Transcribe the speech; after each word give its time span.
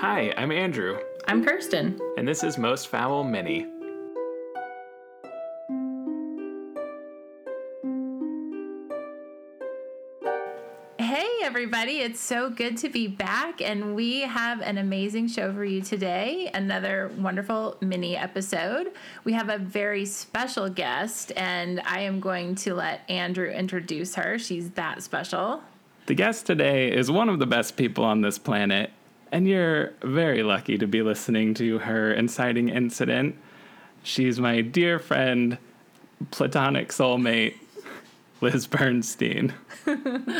Hi, 0.00 0.32
I'm 0.38 0.50
Andrew, 0.50 0.98
I'm 1.28 1.44
Kirsten. 1.44 2.00
and 2.16 2.26
this 2.26 2.42
is 2.42 2.56
Most 2.56 2.88
Foul 2.88 3.22
Mini. 3.22 3.66
Hey, 10.98 11.28
everybody. 11.42 11.98
It's 11.98 12.18
so 12.18 12.48
good 12.48 12.78
to 12.78 12.88
be 12.88 13.08
back, 13.08 13.60
and 13.60 13.94
we 13.94 14.20
have 14.20 14.62
an 14.62 14.78
amazing 14.78 15.28
show 15.28 15.52
for 15.52 15.66
you 15.66 15.82
today. 15.82 16.50
Another 16.54 17.10
wonderful 17.18 17.76
mini 17.82 18.16
episode. 18.16 18.92
We 19.24 19.34
have 19.34 19.50
a 19.50 19.58
very 19.58 20.06
special 20.06 20.70
guest, 20.70 21.30
and 21.36 21.82
I 21.84 22.00
am 22.00 22.20
going 22.20 22.54
to 22.54 22.72
let 22.72 23.02
Andrew 23.10 23.50
introduce 23.50 24.14
her. 24.14 24.38
She's 24.38 24.70
that 24.70 25.02
special. 25.02 25.62
The 26.06 26.14
guest 26.14 26.46
today 26.46 26.90
is 26.90 27.10
one 27.10 27.28
of 27.28 27.38
the 27.38 27.46
best 27.46 27.76
people 27.76 28.04
on 28.04 28.22
this 28.22 28.38
planet, 28.38 28.89
and 29.32 29.46
you're 29.48 29.92
very 30.02 30.42
lucky 30.42 30.78
to 30.78 30.86
be 30.86 31.02
listening 31.02 31.54
to 31.54 31.78
her 31.80 32.12
inciting 32.12 32.68
incident. 32.68 33.36
She's 34.02 34.40
my 34.40 34.60
dear 34.60 34.98
friend, 34.98 35.58
platonic 36.30 36.88
soulmate, 36.88 37.54
Liz 38.40 38.66
Bernstein. 38.66 39.54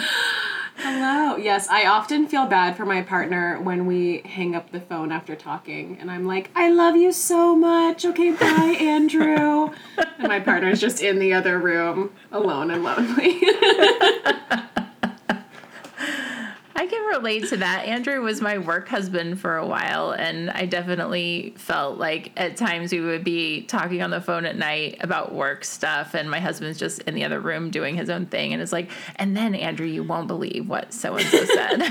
Hello. 0.82 1.36
Yes, 1.36 1.68
I 1.68 1.84
often 1.86 2.26
feel 2.26 2.46
bad 2.46 2.74
for 2.74 2.86
my 2.86 3.02
partner 3.02 3.60
when 3.60 3.84
we 3.84 4.22
hang 4.24 4.54
up 4.54 4.72
the 4.72 4.80
phone 4.80 5.12
after 5.12 5.36
talking, 5.36 5.98
and 6.00 6.10
I'm 6.10 6.26
like, 6.26 6.50
I 6.56 6.70
love 6.70 6.96
you 6.96 7.12
so 7.12 7.54
much. 7.54 8.06
Okay, 8.06 8.30
bye, 8.30 8.76
Andrew. 8.80 9.70
and 10.18 10.28
my 10.28 10.40
partner's 10.40 10.80
just 10.80 11.02
in 11.02 11.18
the 11.18 11.34
other 11.34 11.58
room, 11.58 12.12
alone 12.32 12.70
and 12.70 12.82
lonely. 12.82 13.42
Relate 17.20 17.48
to 17.48 17.58
that. 17.58 17.84
Andrew 17.84 18.22
was 18.22 18.40
my 18.40 18.56
work 18.56 18.88
husband 18.88 19.38
for 19.38 19.58
a 19.58 19.66
while, 19.66 20.12
and 20.12 20.48
I 20.48 20.64
definitely 20.64 21.52
felt 21.58 21.98
like 21.98 22.32
at 22.38 22.56
times 22.56 22.92
we 22.92 23.00
would 23.00 23.24
be 23.24 23.60
talking 23.62 24.00
on 24.00 24.08
the 24.08 24.22
phone 24.22 24.46
at 24.46 24.56
night 24.56 24.96
about 25.00 25.34
work 25.34 25.62
stuff, 25.62 26.14
and 26.14 26.30
my 26.30 26.40
husband's 26.40 26.78
just 26.78 27.02
in 27.02 27.14
the 27.14 27.24
other 27.24 27.38
room 27.38 27.70
doing 27.70 27.94
his 27.94 28.08
own 28.08 28.24
thing. 28.24 28.54
And 28.54 28.62
it's 28.62 28.72
like, 28.72 28.90
and 29.16 29.36
then, 29.36 29.54
Andrew, 29.54 29.86
you 29.86 30.02
won't 30.02 30.28
believe 30.28 30.66
what 30.66 30.94
so 30.94 31.16
and 31.16 31.26
so 31.26 31.44
said. 31.44 31.82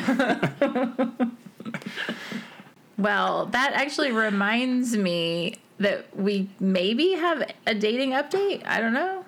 well, 2.97 3.45
that 3.47 3.73
actually 3.73 4.11
reminds 4.11 4.97
me 4.97 5.57
that 5.77 6.15
we 6.17 6.49
maybe 6.59 7.11
have 7.11 7.51
a 7.67 7.75
dating 7.75 8.13
update. 8.13 8.65
I 8.65 8.79
don't 8.81 8.93
know. 8.93 9.23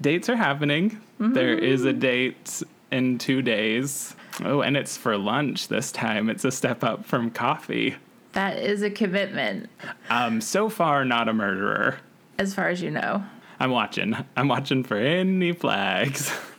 Dates 0.00 0.28
are 0.28 0.36
happening. 0.36 1.00
There 1.18 1.56
mm-hmm. 1.56 1.64
is 1.64 1.84
a 1.84 1.92
date 1.92 2.62
in 2.92 3.18
two 3.18 3.42
days. 3.42 4.14
Oh, 4.44 4.62
and 4.62 4.76
it's 4.76 4.96
for 4.96 5.16
lunch 5.18 5.68
this 5.68 5.92
time. 5.92 6.30
It's 6.30 6.44
a 6.44 6.50
step 6.50 6.82
up 6.84 7.04
from 7.04 7.30
coffee. 7.30 7.96
That 8.32 8.58
is 8.58 8.82
a 8.82 8.90
commitment, 8.90 9.68
Um, 10.08 10.40
so 10.40 10.68
far, 10.68 11.04
not 11.04 11.28
a 11.28 11.32
murderer. 11.32 11.98
as 12.38 12.54
far 12.54 12.68
as 12.68 12.80
you 12.80 12.90
know. 12.90 13.24
I'm 13.58 13.70
watching. 13.70 14.16
I'm 14.36 14.48
watching 14.48 14.84
for 14.84 14.96
any 14.96 15.52
flags. 15.52 16.32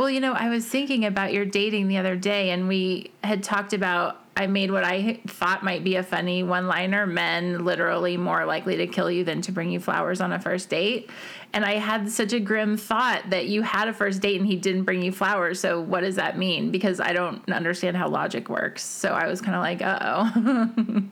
Well, 0.00 0.08
you 0.08 0.20
know, 0.20 0.32
I 0.32 0.48
was 0.48 0.66
thinking 0.66 1.04
about 1.04 1.34
your 1.34 1.44
dating 1.44 1.88
the 1.88 1.98
other 1.98 2.16
day, 2.16 2.52
and 2.52 2.68
we 2.68 3.10
had 3.22 3.42
talked 3.42 3.74
about. 3.74 4.16
I 4.34 4.46
made 4.46 4.70
what 4.70 4.82
I 4.82 5.20
thought 5.26 5.62
might 5.62 5.84
be 5.84 5.96
a 5.96 6.02
funny 6.02 6.42
one 6.42 6.66
liner 6.66 7.06
men 7.06 7.66
literally 7.66 8.16
more 8.16 8.46
likely 8.46 8.78
to 8.78 8.86
kill 8.86 9.10
you 9.10 9.24
than 9.24 9.42
to 9.42 9.52
bring 9.52 9.70
you 9.70 9.78
flowers 9.78 10.22
on 10.22 10.32
a 10.32 10.40
first 10.40 10.70
date. 10.70 11.10
And 11.52 11.66
I 11.66 11.74
had 11.74 12.10
such 12.10 12.32
a 12.32 12.40
grim 12.40 12.78
thought 12.78 13.28
that 13.28 13.48
you 13.48 13.60
had 13.60 13.88
a 13.88 13.92
first 13.92 14.22
date 14.22 14.40
and 14.40 14.48
he 14.48 14.56
didn't 14.56 14.84
bring 14.84 15.02
you 15.02 15.12
flowers. 15.12 15.60
So, 15.60 15.82
what 15.82 16.00
does 16.00 16.16
that 16.16 16.38
mean? 16.38 16.70
Because 16.70 16.98
I 16.98 17.12
don't 17.12 17.46
understand 17.52 17.98
how 17.98 18.08
logic 18.08 18.48
works. 18.48 18.82
So, 18.82 19.10
I 19.10 19.26
was 19.26 19.42
kind 19.42 19.54
of 19.54 19.60
like, 19.60 19.82
uh 19.82 19.98
oh. 20.02 21.02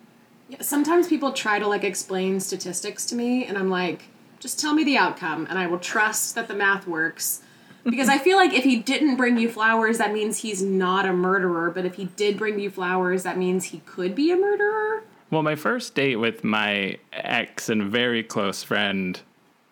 Sometimes 0.62 1.08
people 1.08 1.32
try 1.32 1.58
to 1.58 1.66
like 1.66 1.84
explain 1.84 2.40
statistics 2.40 3.04
to 3.06 3.14
me, 3.14 3.44
and 3.44 3.58
I'm 3.58 3.68
like, 3.68 4.04
just 4.40 4.58
tell 4.58 4.72
me 4.72 4.82
the 4.82 4.96
outcome, 4.96 5.46
and 5.50 5.58
I 5.58 5.66
will 5.66 5.78
trust 5.78 6.34
that 6.36 6.48
the 6.48 6.54
math 6.54 6.86
works. 6.86 7.42
Because 7.84 8.08
I 8.08 8.18
feel 8.18 8.36
like 8.36 8.52
if 8.52 8.64
he 8.64 8.76
didn't 8.76 9.16
bring 9.16 9.38
you 9.38 9.48
flowers, 9.48 9.98
that 9.98 10.12
means 10.12 10.38
he's 10.38 10.62
not 10.62 11.06
a 11.06 11.12
murderer. 11.12 11.70
But 11.70 11.84
if 11.84 11.94
he 11.94 12.06
did 12.16 12.36
bring 12.36 12.58
you 12.58 12.70
flowers, 12.70 13.22
that 13.22 13.38
means 13.38 13.66
he 13.66 13.78
could 13.86 14.14
be 14.14 14.30
a 14.30 14.36
murderer. 14.36 15.04
Well, 15.30 15.42
my 15.42 15.56
first 15.56 15.94
date 15.94 16.16
with 16.16 16.42
my 16.42 16.98
ex 17.12 17.68
and 17.68 17.90
very 17.90 18.22
close 18.22 18.62
friend, 18.62 19.20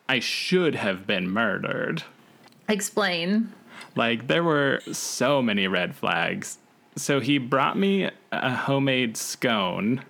I 0.09 0.21
should 0.21 0.75
have 0.75 1.07
been 1.07 1.31
murdered. 1.31 2.05
Explain. 2.69 3.53
Like, 3.95 4.27
there 4.27 4.45
were 4.45 4.81
so 4.93 5.43
many 5.43 5.67
red 5.67 5.95
flags. 5.95 6.59
So 6.97 7.21
he 7.21 7.39
brought 7.39 7.79
me 7.79 8.11
a 8.33 8.55
homemade 8.55 9.17
scone. 9.17 10.03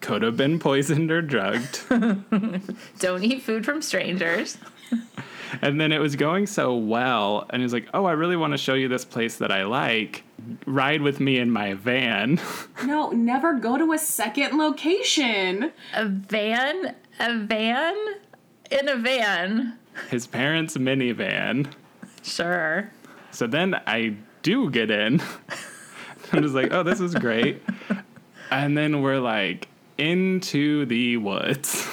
Could 0.00 0.22
have 0.22 0.36
been 0.36 0.58
poisoned 0.58 1.10
or 1.10 1.22
drugged. 1.22 1.80
Don't 2.98 3.24
eat 3.24 3.42
food 3.42 3.64
from 3.64 3.80
strangers. 3.80 4.58
and 5.62 5.80
then 5.80 5.92
it 5.92 5.98
was 6.00 6.16
going 6.16 6.46
so 6.46 6.76
well. 6.76 7.46
And 7.50 7.62
he's 7.62 7.72
like, 7.72 7.88
Oh, 7.94 8.04
I 8.04 8.12
really 8.12 8.36
want 8.36 8.52
to 8.52 8.58
show 8.58 8.74
you 8.74 8.88
this 8.88 9.04
place 9.04 9.36
that 9.38 9.50
I 9.50 9.64
like. 9.64 10.24
Ride 10.66 11.02
with 11.02 11.20
me 11.20 11.38
in 11.38 11.50
my 11.50 11.74
van. 11.74 12.40
No, 12.84 13.10
never 13.10 13.54
go 13.54 13.78
to 13.78 13.92
a 13.92 13.98
second 13.98 14.58
location. 14.58 15.72
A 15.94 16.06
van? 16.06 16.94
A 17.18 17.38
van? 17.38 17.94
In 18.70 18.88
a 18.88 18.96
van. 18.96 19.78
His 20.10 20.26
parents' 20.26 20.76
minivan. 20.76 21.72
Sure. 22.22 22.90
So 23.30 23.46
then 23.46 23.80
I 23.86 24.16
do 24.42 24.70
get 24.70 24.90
in. 24.90 25.22
I'm 26.32 26.42
just 26.42 26.54
like, 26.54 26.72
oh, 26.72 26.82
this 26.82 27.00
is 27.00 27.14
great. 27.14 27.62
And 28.50 28.76
then 28.76 29.02
we're 29.02 29.20
like 29.20 29.68
into 29.98 30.84
the 30.86 31.16
woods. 31.16 31.88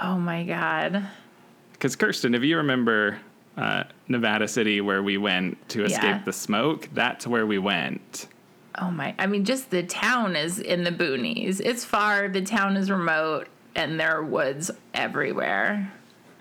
Oh 0.00 0.16
my 0.16 0.44
God. 0.44 1.06
Because 1.78 1.94
Kirsten, 1.96 2.34
if 2.34 2.42
you 2.42 2.56
remember 2.56 3.18
uh, 3.56 3.84
Nevada 4.08 4.48
City 4.48 4.80
where 4.80 5.02
we 5.02 5.16
went 5.16 5.68
to 5.70 5.84
escape 5.84 6.02
Yeah. 6.02 6.22
the 6.24 6.32
smoke, 6.32 6.88
that's 6.92 7.26
where 7.26 7.46
we 7.46 7.58
went. 7.58 8.26
Oh 8.80 8.90
my. 8.90 9.14
I 9.18 9.26
mean, 9.26 9.44
just 9.44 9.70
the 9.70 9.82
town 9.82 10.36
is 10.36 10.58
in 10.58 10.84
the 10.84 10.90
boonies. 10.92 11.60
It's 11.60 11.84
far, 11.84 12.28
the 12.28 12.42
town 12.42 12.76
is 12.76 12.90
remote, 12.90 13.48
and 13.74 13.98
there 13.98 14.16
are 14.16 14.22
woods 14.24 14.70
everywhere. 14.94 15.92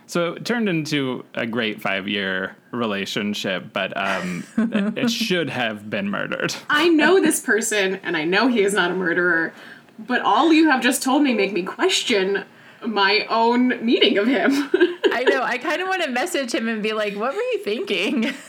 So 0.06 0.34
it 0.34 0.46
turned 0.46 0.70
into 0.70 1.26
a 1.34 1.46
great 1.46 1.82
five 1.82 2.08
year 2.08 2.56
relationship, 2.72 3.74
but 3.74 3.96
um, 3.98 4.44
it 4.58 5.10
should 5.12 5.50
have 5.50 5.90
been 5.90 6.10
murdered. 6.10 6.56
I 6.70 6.88
know 6.90 7.20
this 7.22 7.42
person, 7.42 7.96
and 8.04 8.16
I 8.16 8.24
know 8.24 8.48
he 8.48 8.62
is 8.64 8.74
not 8.74 8.92
a 8.92 8.96
murderer. 8.96 9.54
But 10.00 10.22
all 10.22 10.54
you 10.54 10.70
have 10.70 10.82
just 10.82 11.02
told 11.04 11.24
me 11.24 11.34
make 11.34 11.52
me 11.54 11.64
question 11.64 12.46
my 12.86 13.26
own 13.30 13.84
meeting 13.86 14.18
of 14.18 14.28
him. 14.28 14.52
I 15.12 15.26
know. 15.28 15.42
I 15.44 15.58
kind 15.58 15.82
of 15.82 15.88
want 15.88 16.04
to 16.04 16.10
message 16.10 16.54
him 16.54 16.68
and 16.68 16.84
be 16.84 16.94
like, 16.94 17.16
what 17.16 17.34
were 17.34 17.42
you 17.42 17.60
thinking? 17.64 18.34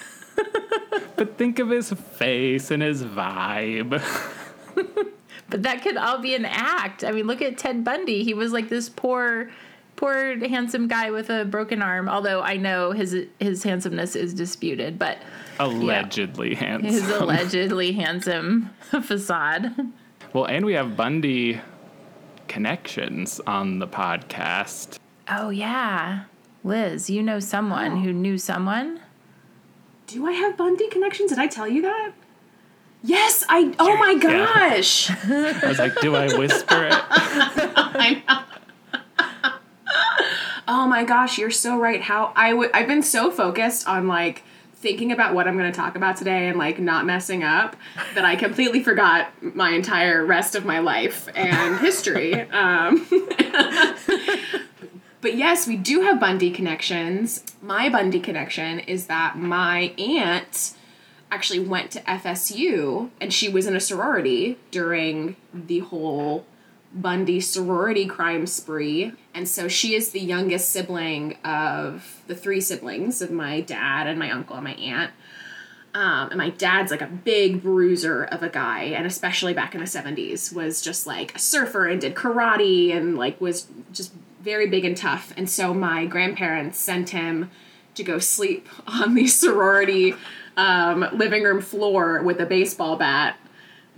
But 1.16 1.36
think 1.36 1.58
of 1.58 1.68
his 1.68 1.90
face 1.92 2.70
and 2.70 2.80
his 2.80 3.02
vibe. 3.02 4.00
But 5.50 5.62
that 5.62 5.82
could 5.82 5.96
all 5.96 6.18
be 6.18 6.34
an 6.34 6.44
act. 6.44 7.02
I 7.02 7.10
mean, 7.10 7.26
look 7.26 7.40
at 7.42 7.56
Ted 7.58 7.82
Bundy. 7.82 8.22
He 8.22 8.34
was 8.34 8.52
like 8.52 8.68
this 8.68 8.88
poor, 8.88 9.50
poor 9.96 10.38
handsome 10.46 10.86
guy 10.86 11.10
with 11.10 11.30
a 11.30 11.44
broken 11.44 11.80
arm. 11.82 12.08
Although 12.08 12.42
I 12.42 12.56
know 12.56 12.92
his 12.92 13.16
his 13.40 13.62
handsomeness 13.64 14.14
is 14.14 14.34
disputed, 14.34 14.98
but 14.98 15.18
Allegedly 15.58 16.54
handsome. 16.54 16.92
his 16.92 17.08
allegedly 17.10 17.92
handsome 17.92 18.70
facade. 19.02 19.74
Well, 20.34 20.44
and 20.44 20.64
we 20.66 20.74
have 20.74 20.96
Bundy 20.96 21.60
connections 22.48 23.40
on 23.46 23.78
the 23.78 23.86
podcast. 23.86 24.98
Oh 25.28 25.50
yeah, 25.50 26.24
Liz, 26.64 27.08
you 27.10 27.22
know 27.22 27.38
someone 27.40 27.98
who 28.02 28.12
knew 28.12 28.38
someone. 28.38 29.00
Do 30.06 30.26
I 30.26 30.32
have 30.32 30.56
Bundy 30.56 30.88
connections? 30.88 31.30
Did 31.30 31.38
I 31.38 31.46
tell 31.46 31.68
you 31.68 31.82
that? 31.82 32.12
Yes, 33.02 33.44
I. 33.48 33.74
Oh 33.78 33.96
my 33.98 34.12
Yeah. 34.20 34.46
gosh! 34.46 35.10
I 35.24 35.68
was 35.68 35.78
like, 35.78 36.00
do 36.00 36.16
I 36.16 36.36
whisper 36.36 36.84
it? 36.86 36.92
I 37.10 38.22
know. 38.26 38.42
oh 40.66 40.86
my 40.88 41.04
gosh, 41.04 41.38
you're 41.38 41.50
so 41.50 41.78
right. 41.78 42.00
How 42.00 42.32
I 42.34 42.52
would. 42.54 42.70
I've 42.72 42.86
been 42.88 43.02
so 43.02 43.30
focused 43.30 43.86
on 43.86 44.08
like 44.08 44.42
thinking 44.80 45.10
about 45.10 45.34
what 45.34 45.48
I'm 45.48 45.58
going 45.58 45.70
to 45.70 45.76
talk 45.76 45.96
about 45.96 46.16
today 46.16 46.48
and 46.48 46.56
like 46.56 46.78
not 46.78 47.04
messing 47.04 47.42
up 47.42 47.74
that 48.14 48.24
I 48.24 48.36
completely 48.36 48.82
forgot 48.82 49.32
my 49.42 49.70
entire 49.70 50.24
rest 50.24 50.54
of 50.54 50.64
my 50.64 50.78
life 50.78 51.28
and 51.34 51.78
history. 51.78 52.46
Um, 52.58 53.06
but 55.20 55.36
yes, 55.36 55.66
we 55.66 55.76
do 55.76 56.02
have 56.02 56.18
Bundy 56.18 56.50
connections. 56.50 57.44
My 57.62 57.88
Bundy 57.88 58.20
connection 58.20 58.80
is 58.80 59.06
that 59.06 59.36
my 59.36 59.92
aunt 59.98 60.74
actually 61.30 61.60
went 61.60 61.90
to 61.92 62.00
FSU 62.00 63.10
and 63.20 63.32
she 63.32 63.48
was 63.48 63.66
in 63.66 63.76
a 63.76 63.80
sorority 63.80 64.58
during 64.70 65.36
the 65.52 65.80
whole 65.80 66.44
Bundy 66.92 67.40
sorority 67.40 68.06
crime 68.06 68.46
spree. 68.46 69.12
And 69.34 69.48
so 69.48 69.68
she 69.68 69.94
is 69.94 70.10
the 70.10 70.20
youngest 70.20 70.70
sibling 70.70 71.36
of 71.44 72.22
the 72.26 72.34
three 72.34 72.60
siblings 72.60 73.20
of 73.20 73.30
my 73.30 73.60
dad 73.60 74.06
and 74.06 74.18
my 74.18 74.30
uncle 74.30 74.56
and 74.56 74.64
my 74.64 74.74
aunt. 74.74 75.12
Um, 75.94 76.28
and 76.28 76.38
my 76.38 76.50
dad's 76.50 76.90
like 76.90 77.00
a 77.00 77.06
big 77.06 77.62
bruiser 77.62 78.24
of 78.24 78.42
a 78.42 78.48
guy, 78.48 78.84
and 78.84 79.06
especially 79.06 79.54
back 79.54 79.74
in 79.74 79.80
the 79.80 79.86
70s, 79.86 80.52
was 80.52 80.82
just 80.82 81.06
like 81.06 81.34
a 81.34 81.38
surfer 81.38 81.86
and 81.86 82.00
did 82.00 82.14
karate 82.14 82.94
and 82.94 83.16
like 83.16 83.40
was 83.40 83.66
just 83.92 84.12
very 84.40 84.68
big 84.68 84.84
and 84.84 84.96
tough. 84.96 85.32
And 85.36 85.48
so 85.48 85.74
my 85.74 86.06
grandparents 86.06 86.78
sent 86.78 87.10
him 87.10 87.50
to 87.94 88.04
go 88.04 88.18
sleep 88.18 88.68
on 88.86 89.14
the 89.14 89.26
sorority 89.26 90.14
um, 90.56 91.06
living 91.12 91.42
room 91.42 91.60
floor 91.60 92.22
with 92.22 92.40
a 92.40 92.46
baseball 92.46 92.96
bat 92.96 93.38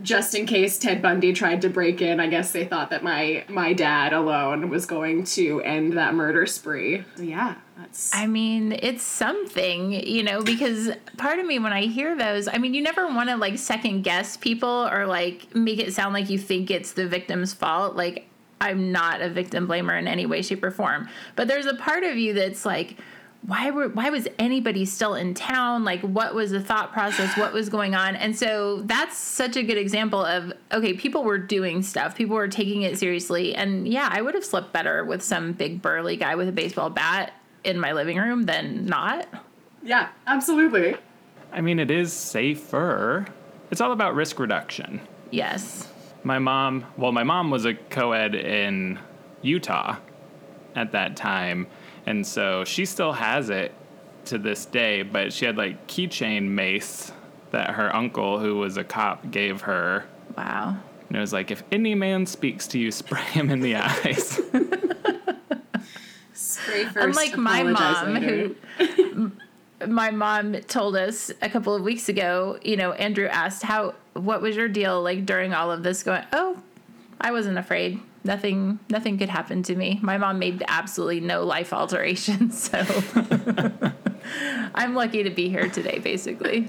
just 0.03 0.35
in 0.35 0.47
case 0.47 0.79
Ted 0.79 1.03
Bundy 1.03 1.33
tried 1.33 1.63
to 1.63 1.69
break 1.69 2.01
in, 2.01 2.21
I 2.21 2.27
guess 2.27 2.53
they 2.53 2.65
thought 2.65 2.91
that 2.91 3.03
my 3.03 3.45
my 3.49 3.73
dad 3.73 4.13
alone 4.13 4.71
was 4.71 4.87
going 4.87 5.25
to 5.25 5.61
end 5.63 5.95
that 5.95 6.15
murder 6.15 6.47
spree. 6.47 7.05
So 7.17 7.23
yeah, 7.23 7.57
that's 7.77 8.15
I 8.15 8.27
mean, 8.27 8.73
it's 8.73 9.03
something, 9.03 9.93
you 9.93 10.23
know, 10.23 10.43
because 10.43 10.91
part 11.17 11.39
of 11.39 11.47
me 11.47 11.59
when 11.59 11.73
I 11.73 11.83
hear 11.83 12.17
those, 12.17 12.49
I 12.49 12.59
mean, 12.59 12.75
you 12.75 12.83
never 12.83 13.07
want 13.07 13.29
to 13.29 13.37
like 13.37 13.59
second 13.59 14.03
guess 14.03 14.37
people 14.37 14.89
or 14.91 15.07
like 15.07 15.55
make 15.55 15.79
it 15.79 15.93
sound 15.93 16.15
like 16.15 16.31
you 16.31 16.39
think 16.39 16.71
it's 16.71 16.93
the 16.93 17.07
victim's 17.07 17.53
fault. 17.53 17.97
Like 17.97 18.27
I'm 18.61 18.93
not 18.93 19.23
a 19.23 19.31
victim 19.31 19.67
blamer 19.67 19.99
in 19.99 20.07
any 20.07 20.27
way 20.27 20.43
shape 20.43 20.63
or 20.63 20.71
form. 20.71 21.09
But 21.37 21.49
there's 21.49 21.67
a 21.67 21.75
part 21.75 22.05
of 22.05 22.17
you 22.17 22.35
that's 22.35 22.67
like 22.67 22.97
why 23.47 23.71
were 23.71 23.89
why 23.89 24.11
was 24.11 24.29
anybody 24.39 24.85
still 24.85 25.15
in 25.15 25.35
town? 25.35 25.85
Like 25.85 26.01
what 26.03 26.35
was 26.35 26.51
the 26.51 26.61
thought 26.61 26.93
process? 26.93 27.37
What 27.37 27.53
was 27.53 27.69
going 27.69 27.95
on? 27.95 28.17
And 28.17 28.37
so 28.37 28.83
that's 28.83 29.17
such 29.17 29.57
a 29.57 29.63
good 29.63 29.79
example 29.79 30.25
of 30.25 30.53
okay 30.73 30.93
people 30.95 31.25
were 31.25 31.39
doing 31.39 31.83
stuff. 31.83 32.17
People 32.17 32.37
were 32.37 32.49
taking 32.49 32.83
it 32.83 32.99
seriously. 32.99 33.55
And 33.55 33.89
yeah 33.89 34.09
i 34.13 34.21
would 34.21 34.35
have 34.35 34.45
slept 34.45 34.73
better 34.73 35.05
with 35.05 35.23
some 35.23 35.53
big 35.53 35.81
burly 35.81 36.17
guy 36.17 36.35
with 36.35 36.49
a 36.49 36.53
baseball 36.53 36.91
bat 36.91 37.33
in 37.65 37.81
my 37.81 37.93
living 37.93 38.19
room 38.19 38.43
than 38.45 38.85
not. 38.87 39.27
Yeah 39.83 40.11
absolutely. 40.27 40.97
I 41.53 41.63
mean, 41.63 41.79
it 41.79 41.91
is 41.91 42.13
safer. 42.13 43.27
It's 43.71 43.81
all 43.81 43.93
about 43.93 44.15
risk 44.15 44.39
reduction. 44.39 45.01
yes. 45.31 45.89
My 46.23 46.39
mom, 46.39 46.85
well, 46.99 47.13
my 47.13 47.23
mom 47.25 47.51
was 47.51 47.65
a 47.65 47.73
co 47.73 48.13
ed 48.13 48.35
in 48.35 48.99
Utah 49.41 49.97
at 50.77 50.93
that 50.93 51.17
time. 51.17 51.67
And 52.07 52.27
so 52.27 52.65
she 52.65 52.85
still 52.85 53.13
has 53.13 53.51
it 53.51 53.73
to 54.27 54.39
this 54.39 54.67
day, 54.67 55.03
but 55.03 55.33
she 55.33 55.45
had 55.45 55.57
like 55.57 55.87
keychain 55.87 56.49
mace 56.49 57.13
that 57.51 57.71
her 57.71 57.95
uncle, 57.95 58.39
who 58.39 58.57
was 58.57 58.77
a 58.77 58.85
cop, 58.85 59.31
gave 59.31 59.63
her. 59.63 60.05
wow 60.37 60.77
And 61.09 61.17
it 61.17 61.21
was 61.21 61.33
like, 61.33 61.51
if 61.51 61.63
any 61.73 61.95
man 61.95 62.27
speaks 62.27 62.67
to 62.69 62.79
you, 62.79 62.91
spray 62.91 63.23
him 63.23 63.51
in 63.51 63.61
the 63.61 63.77
eyes. 63.77 64.41
spray 66.33 66.85
first. 66.85 66.97
unlike 66.97 67.37
my 67.37 67.63
mom 67.63 68.15
later. 68.15 68.55
who 68.79 69.33
my 69.87 70.11
mom 70.11 70.55
told 70.63 70.97
us 70.97 71.31
a 71.43 71.49
couple 71.49 71.75
of 71.75 71.83
weeks 71.83 72.09
ago 72.09 72.59
you 72.63 72.77
know 72.77 72.93
andrew 72.93 73.27
asked 73.27 73.63
how 73.63 73.95
what 74.15 74.43
was 74.43 74.57
your 74.57 74.69
deal 74.69 75.03
like 75.03 75.25
during 75.25 75.55
all 75.55 75.71
of 75.71 75.83
this 75.83 76.03
going 76.03 76.23
oh 76.33 76.61
i 77.21 77.31
wasn't 77.31 77.57
afraid 77.57 78.01
nothing 78.25 78.79
nothing 78.89 79.19
could 79.19 79.29
happen 79.29 79.63
to 79.65 79.75
me. 79.75 79.99
My 80.03 80.19
mom 80.19 80.39
made 80.39 80.63
absolutely 80.69 81.21
no 81.21 81.45
life 81.45 81.73
alterations 81.73 82.63
so 82.71 82.85
i'm 84.75 84.95
lucky 84.95 85.23
to 85.23 85.31
be 85.31 85.49
here 85.49 85.69
today 85.69 85.99
basically. 85.99 86.69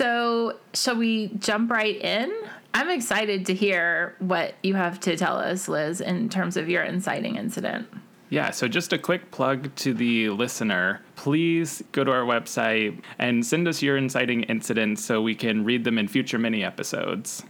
So 0.00 0.56
shall 0.72 0.96
we 0.96 1.28
jump 1.38 1.70
right 1.70 1.96
in? 1.96 2.32
I'm 2.72 2.88
excited 2.88 3.46
to 3.46 3.54
hear 3.54 4.14
what 4.18 4.54
you 4.62 4.74
have 4.74 5.00
to 5.00 5.16
tell 5.16 5.36
us 5.36 5.68
liz 5.68 6.00
in 6.00 6.28
terms 6.28 6.56
of 6.56 6.68
your 6.68 6.82
inciting 6.82 7.36
incident. 7.36 7.88
Yeah, 8.30 8.50
so 8.50 8.68
just 8.68 8.92
a 8.92 8.98
quick 8.98 9.30
plug 9.32 9.74
to 9.76 9.92
the 9.92 10.30
listener. 10.30 11.00
Please 11.16 11.82
go 11.92 12.04
to 12.04 12.12
our 12.12 12.22
website 12.22 13.02
and 13.18 13.44
send 13.44 13.66
us 13.66 13.82
your 13.82 13.96
inciting 13.96 14.44
incidents 14.44 15.04
so 15.04 15.20
we 15.20 15.34
can 15.34 15.64
read 15.64 15.84
them 15.84 15.98
in 15.98 16.06
future 16.06 16.38
mini 16.38 16.62
episodes. 16.62 17.42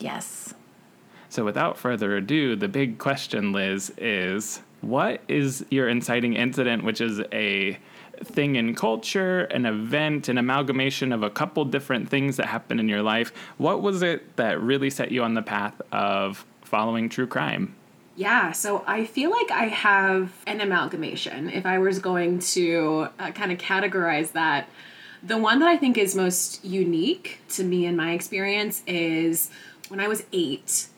yes 0.00 0.53
So 1.34 1.44
without 1.44 1.76
further 1.76 2.16
ado, 2.16 2.54
the 2.54 2.68
big 2.68 2.98
question, 2.98 3.52
Liz, 3.52 3.92
is 3.98 4.60
what 4.82 5.20
is 5.26 5.66
your 5.68 5.88
inciting 5.88 6.34
incident, 6.34 6.84
which 6.84 7.00
is 7.00 7.20
a 7.32 7.76
thing 8.22 8.54
in 8.54 8.76
culture, 8.76 9.40
an 9.46 9.66
event, 9.66 10.28
an 10.28 10.38
amalgamation 10.38 11.10
of 11.10 11.24
a 11.24 11.30
couple 11.30 11.64
different 11.64 12.08
things 12.08 12.36
that 12.36 12.46
happen 12.46 12.78
in 12.78 12.88
your 12.88 13.02
life? 13.02 13.32
What 13.56 13.82
was 13.82 14.00
it 14.00 14.36
that 14.36 14.60
really 14.60 14.90
set 14.90 15.10
you 15.10 15.24
on 15.24 15.34
the 15.34 15.42
path 15.42 15.74
of 15.90 16.46
following 16.62 17.08
true 17.08 17.26
crime? 17.26 17.74
Yeah, 18.14 18.52
so 18.52 18.84
I 18.86 19.04
feel 19.04 19.32
like 19.32 19.50
I 19.50 19.64
have 19.64 20.30
an 20.46 20.60
amalgamation. 20.60 21.50
If 21.50 21.66
I 21.66 21.78
was 21.78 21.98
going 21.98 22.38
to 22.54 23.08
uh, 23.18 23.32
kind 23.32 23.50
of 23.50 23.58
categorize 23.58 24.30
that, 24.34 24.68
the 25.20 25.38
one 25.38 25.58
that 25.58 25.68
I 25.68 25.78
think 25.78 25.98
is 25.98 26.14
most 26.14 26.64
unique 26.64 27.40
to 27.54 27.64
me 27.64 27.86
in 27.86 27.96
my 27.96 28.12
experience 28.12 28.84
is 28.86 29.50
when 29.88 29.98
I 29.98 30.06
was 30.06 30.22
eight. 30.32 30.90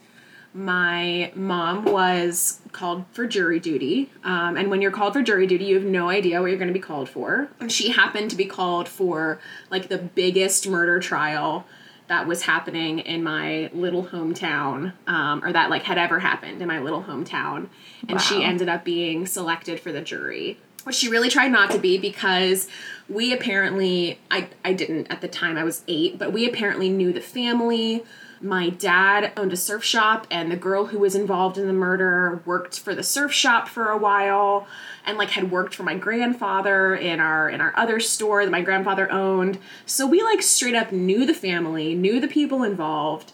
My 0.53 1.31
mom 1.35 1.85
was 1.85 2.59
called 2.71 3.05
for 3.11 3.27
jury 3.27 3.59
duty. 3.59 4.11
Um, 4.23 4.57
and 4.57 4.69
when 4.69 4.81
you're 4.81 4.91
called 4.91 5.13
for 5.13 5.21
jury 5.21 5.45
duty, 5.45 5.65
you 5.65 5.75
have 5.75 5.83
no 5.83 6.09
idea 6.09 6.41
what 6.41 6.47
you're 6.47 6.57
going 6.57 6.69
to 6.69 6.73
be 6.73 6.79
called 6.79 7.09
for. 7.09 7.49
And 7.59 7.71
she 7.71 7.89
happened 7.89 8.31
to 8.31 8.35
be 8.35 8.45
called 8.45 8.87
for 8.87 9.39
like 9.69 9.89
the 9.89 9.97
biggest 9.97 10.67
murder 10.67 10.99
trial 10.99 11.65
that 12.07 12.25
was 12.27 12.43
happening 12.43 12.99
in 12.99 13.23
my 13.23 13.69
little 13.73 14.05
hometown, 14.05 14.93
um, 15.07 15.43
or 15.43 15.51
that 15.51 15.69
like 15.69 15.83
had 15.83 15.97
ever 15.97 16.19
happened 16.19 16.61
in 16.61 16.67
my 16.67 16.79
little 16.79 17.03
hometown, 17.03 17.67
and 18.07 18.21
she 18.21 18.43
ended 18.43 18.69
up 18.69 18.83
being 18.83 19.25
selected 19.25 19.79
for 19.79 19.91
the 19.91 20.01
jury, 20.01 20.57
which 20.85 20.95
she 20.95 21.09
really 21.09 21.29
tried 21.29 21.51
not 21.51 21.69
to 21.71 21.79
be 21.79 21.97
because 21.97 22.69
we 23.09 23.33
apparently 23.33 24.19
I 24.31 24.47
I 24.63 24.73
didn't 24.73 25.07
at 25.07 25.21
the 25.21 25.27
time 25.27 25.57
I 25.57 25.63
was 25.63 25.83
eight, 25.87 26.17
but 26.17 26.31
we 26.31 26.47
apparently 26.47 26.89
knew 26.89 27.11
the 27.11 27.21
family. 27.21 28.05
My 28.41 28.69
dad 28.69 29.31
owned 29.35 29.51
a 29.53 29.57
surf 29.57 29.83
shop, 29.83 30.27
and 30.29 30.51
the 30.51 30.55
girl 30.55 30.87
who 30.87 30.99
was 30.99 31.15
involved 31.15 31.57
in 31.57 31.67
the 31.67 31.73
murder 31.73 32.41
worked 32.45 32.79
for 32.79 32.93
the 32.93 33.03
surf 33.03 33.31
shop 33.33 33.67
for 33.67 33.89
a 33.89 33.97
while, 33.97 34.67
and 35.05 35.17
like 35.17 35.31
had 35.31 35.49
worked 35.51 35.73
for 35.73 35.83
my 35.83 35.95
grandfather 35.95 36.95
in 36.95 37.19
our 37.19 37.49
in 37.49 37.61
our 37.61 37.73
other 37.75 37.99
store 37.99 38.45
that 38.45 38.51
my 38.51 38.61
grandfather 38.61 39.11
owned. 39.11 39.57
So 39.85 40.05
we 40.05 40.21
like 40.21 40.41
straight 40.41 40.75
up 40.75 40.91
knew 40.91 41.25
the 41.25 41.33
family, 41.33 41.95
knew 41.95 42.19
the 42.19 42.27
people 42.27 42.63
involved. 42.63 43.31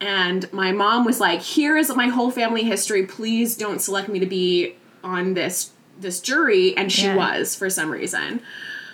And 0.00 0.52
my 0.52 0.70
mom 0.72 1.04
was 1.04 1.20
like, 1.20 1.40
"Here 1.40 1.76
is 1.76 1.94
my 1.94 2.08
whole 2.08 2.30
family 2.30 2.64
history. 2.64 3.06
Please 3.06 3.56
don't 3.56 3.80
select 3.80 4.08
me 4.08 4.18
to 4.18 4.26
be 4.26 4.74
on 5.02 5.34
this 5.34 5.70
this 5.98 6.20
jury." 6.20 6.76
And 6.76 6.92
she 6.92 7.06
Yeah. 7.06 7.16
was 7.16 7.54
for 7.54 7.70
some 7.70 7.90
reason. 7.90 8.40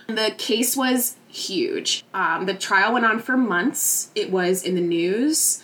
The 0.07 0.33
case 0.39 0.77
was 0.77 1.17
huge. 1.31 2.05
Um, 2.13 2.47
the 2.47 2.55
trial 2.55 2.93
went 2.93 3.05
on 3.07 3.21
for 3.21 3.37
months. 3.37 4.11
It 4.15 4.31
was 4.31 4.63
in 4.63 4.75
the 4.75 4.81
news. 4.81 5.63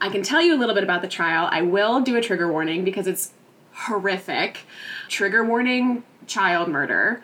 I 0.00 0.08
can 0.08 0.22
tell 0.22 0.42
you 0.42 0.54
a 0.54 0.58
little 0.58 0.74
bit 0.74 0.84
about 0.84 1.02
the 1.02 1.08
trial. 1.08 1.48
I 1.50 1.62
will 1.62 2.00
do 2.00 2.16
a 2.16 2.20
trigger 2.20 2.50
warning 2.50 2.84
because 2.84 3.06
it's 3.06 3.32
horrific. 3.72 4.60
Trigger 5.08 5.44
warning 5.44 6.04
child 6.26 6.68
murder. 6.68 7.22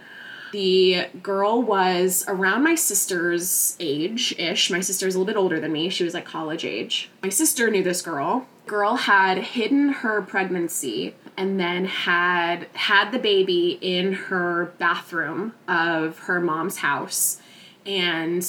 The 0.53 1.07
girl 1.23 1.63
was 1.63 2.25
around 2.29 2.63
my 2.63 2.75
sister's 2.75 3.77
age 3.81 4.35
ish. 4.39 4.71
My 4.71 4.81
sister's 4.81 5.15
a 5.15 5.19
little 5.19 5.33
bit 5.33 5.39
older 5.39 5.59
than 5.59 5.73
me. 5.73 5.89
She 5.89 6.05
was 6.05 6.13
like 6.13 6.27
college 6.27 6.65
age. 6.65 7.11
My 7.23 7.31
sister 7.31 7.71
knew 7.71 7.83
this 7.83 8.03
girl. 8.03 8.47
Girl 8.67 8.97
had 8.97 9.39
hidden 9.39 9.89
her 9.89 10.21
pregnancy 10.21 11.15
and 11.37 11.59
then 11.59 11.87
had 11.87 12.69
had 12.75 13.13
the 13.13 13.19
baby 13.19 13.79
in 13.81 14.13
her 14.13 14.75
bathroom 14.79 15.55
of 15.67 16.19
her 16.21 16.39
mom's 16.39 16.79
house 16.79 17.41
and 17.87 18.47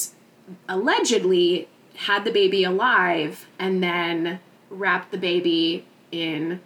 allegedly 0.68 1.68
had 1.96 2.26
the 2.26 2.32
baby 2.32 2.64
alive 2.64 3.48
and 3.60 3.82
then 3.82 4.40
wrapped 4.70 5.12
the 5.12 5.18
baby 5.18 5.86
in 6.12 6.60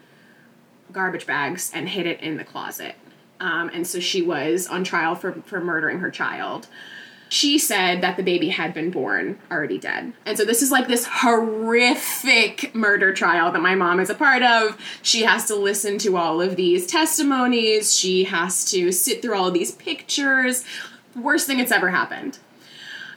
garbage 0.91 1.25
bags 1.25 1.71
and 1.74 1.89
hid 1.89 2.05
it 2.05 2.19
in 2.21 2.38
the 2.38 2.43
closet. 2.43 2.95
Um, 3.39 3.69
and 3.74 3.86
so 3.86 4.00
she 4.00 4.21
was 4.21 4.67
on 4.67 4.83
trial 4.83 5.15
for, 5.15 5.33
for 5.45 5.59
murdering 5.59 6.00
her 6.00 6.09
child. 6.09 6.67
She 7.29 7.59
said 7.59 8.01
that 8.01 8.15
the 8.15 8.24
baby 8.24 8.50
had 8.50 8.74
been 8.74 8.89
born 8.89 9.38
already 9.51 9.77
dead. 9.77 10.13
And 10.25 10.38
so 10.38 10.45
this 10.45 10.62
is 10.62 10.71
like 10.71 10.88
this 10.88 11.05
horrific 11.05 12.74
murder 12.74 13.13
trial 13.13 13.51
that 13.51 13.62
my 13.62 13.75
mom 13.75 14.00
is 14.00 14.09
a 14.09 14.15
part 14.15 14.43
of. 14.43 14.77
She 15.01 15.24
has 15.24 15.45
to 15.47 15.55
listen 15.55 15.97
to 16.00 16.15
all 16.15 16.41
of 16.41 16.55
these 16.55 16.88
testimonies, 16.88 17.97
she 17.97 18.24
has 18.25 18.63
to 18.71 18.91
sit 18.93 19.21
through 19.21 19.36
all 19.36 19.47
of 19.47 19.53
these 19.53 19.74
pictures. 19.74 20.63
Worst 21.15 21.47
thing 21.47 21.57
that's 21.57 21.71
ever 21.71 21.89
happened. 21.89 22.39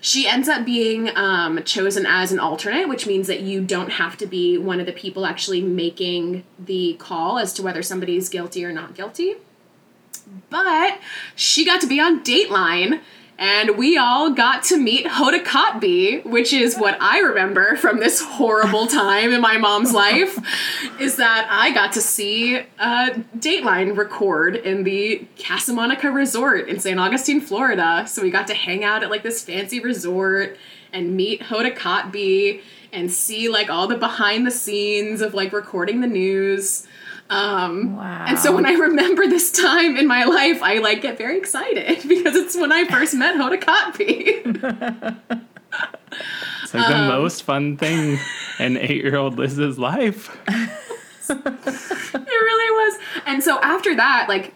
She 0.00 0.26
ends 0.26 0.48
up 0.48 0.64
being 0.64 1.14
um, 1.14 1.62
chosen 1.64 2.06
as 2.06 2.32
an 2.32 2.38
alternate, 2.38 2.88
which 2.88 3.06
means 3.06 3.26
that 3.26 3.40
you 3.40 3.60
don't 3.60 3.90
have 3.90 4.16
to 4.18 4.26
be 4.26 4.56
one 4.56 4.80
of 4.80 4.86
the 4.86 4.92
people 4.92 5.26
actually 5.26 5.60
making 5.60 6.44
the 6.58 6.94
call 6.94 7.38
as 7.38 7.52
to 7.54 7.62
whether 7.62 7.82
somebody 7.82 8.16
is 8.16 8.28
guilty 8.28 8.64
or 8.64 8.72
not 8.72 8.94
guilty. 8.94 9.36
But 10.48 10.98
she 11.34 11.64
got 11.64 11.80
to 11.82 11.86
be 11.86 12.00
on 12.00 12.24
Dateline 12.24 13.00
and 13.40 13.78
we 13.78 13.96
all 13.96 14.30
got 14.30 14.62
to 14.64 14.76
meet 14.76 15.06
Hoda 15.06 15.42
Kotb, 15.42 16.22
which 16.26 16.52
is 16.52 16.76
what 16.76 17.00
I 17.00 17.20
remember 17.20 17.74
from 17.74 17.98
this 17.98 18.20
horrible 18.20 18.86
time 18.86 19.32
in 19.32 19.40
my 19.40 19.56
mom's 19.56 19.94
life, 19.94 20.38
is 21.00 21.16
that 21.16 21.48
I 21.50 21.72
got 21.72 21.94
to 21.94 22.02
see 22.02 22.58
uh, 22.78 23.10
Dateline 23.38 23.96
record 23.96 24.56
in 24.56 24.84
the 24.84 25.26
Casa 25.42 25.72
Monica 25.72 26.10
Resort 26.10 26.68
in 26.68 26.78
St. 26.80 27.00
Augustine, 27.00 27.40
Florida. 27.40 28.04
So 28.06 28.20
we 28.20 28.30
got 28.30 28.46
to 28.48 28.54
hang 28.54 28.84
out 28.84 29.02
at 29.02 29.08
like 29.08 29.22
this 29.22 29.42
fancy 29.42 29.80
resort 29.80 30.58
and 30.92 31.16
meet 31.16 31.40
Hoda 31.40 31.74
Kotb 31.74 32.60
and 32.92 33.10
see 33.10 33.48
like 33.48 33.70
all 33.70 33.86
the 33.86 33.96
behind 33.96 34.46
the 34.46 34.50
scenes 34.50 35.22
of 35.22 35.32
like 35.32 35.54
recording 35.54 36.02
the 36.02 36.06
news. 36.06 36.86
Um, 37.30 37.96
Wow. 37.96 38.24
And 38.26 38.38
so 38.38 38.54
when 38.54 38.66
I 38.66 38.72
remember 38.72 39.26
this 39.26 39.52
time 39.52 39.96
in 39.96 40.06
my 40.06 40.24
life, 40.24 40.62
I 40.62 40.78
like 40.78 41.00
get 41.00 41.16
very 41.16 41.38
excited 41.38 42.02
because 42.08 42.34
it's 42.36 42.56
when 42.56 42.72
I 42.72 42.84
first 42.84 43.14
met 43.14 43.36
Hoda 43.36 43.60
Kotb. 43.62 44.00
It's 46.62 46.74
like 46.74 46.88
the 46.88 47.06
most 47.08 47.44
fun 47.44 47.76
thing 47.76 48.18
in 48.58 48.76
eight 48.76 49.02
year 49.02 49.16
old 49.16 49.38
Liz's 49.38 49.78
life. 49.78 50.36
it 50.48 52.26
really 52.26 52.70
was. 52.70 52.98
And 53.26 53.42
so 53.42 53.60
after 53.60 53.94
that, 53.94 54.26
like, 54.28 54.52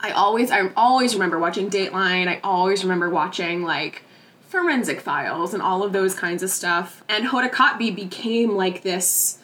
I 0.00 0.10
always, 0.10 0.50
I 0.50 0.68
always 0.76 1.14
remember 1.14 1.38
watching 1.38 1.70
Dateline. 1.70 2.28
I 2.28 2.40
always 2.42 2.82
remember 2.82 3.08
watching 3.08 3.62
like 3.62 4.02
Forensic 4.48 5.00
Files 5.00 5.54
and 5.54 5.62
all 5.62 5.82
of 5.82 5.92
those 5.92 6.14
kinds 6.14 6.42
of 6.42 6.50
stuff. 6.50 7.02
And 7.08 7.26
Hoda 7.26 7.50
Kotb 7.50 7.94
became 7.94 8.56
like 8.56 8.82
this 8.82 9.38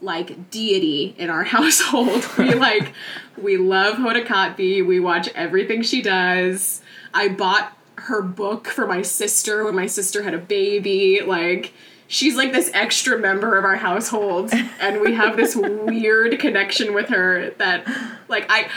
like 0.00 0.50
deity 0.50 1.14
in 1.18 1.30
our 1.30 1.44
household. 1.56 2.26
we 2.36 2.54
like 2.54 2.92
we 3.36 3.56
love 3.56 3.96
Hoda 3.96 4.24
Kotb. 4.24 4.86
We 4.86 5.00
watch 5.00 5.28
everything 5.34 5.82
she 5.82 6.02
does. 6.02 6.82
I 7.14 7.28
bought 7.28 7.76
her 7.96 8.22
book 8.22 8.68
for 8.68 8.86
my 8.86 9.02
sister 9.02 9.64
when 9.64 9.74
my 9.74 9.86
sister 9.86 10.22
had 10.22 10.34
a 10.34 10.38
baby. 10.38 11.20
Like 11.24 11.72
she's 12.06 12.36
like 12.36 12.52
this 12.52 12.70
extra 12.74 13.18
member 13.18 13.58
of 13.58 13.64
our 13.64 13.76
household 13.76 14.52
and 14.80 15.00
we 15.00 15.14
have 15.14 15.36
this 15.36 15.54
weird 15.54 16.38
connection 16.38 16.94
with 16.94 17.08
her 17.10 17.50
that 17.58 17.86
like 18.28 18.46
I 18.48 18.70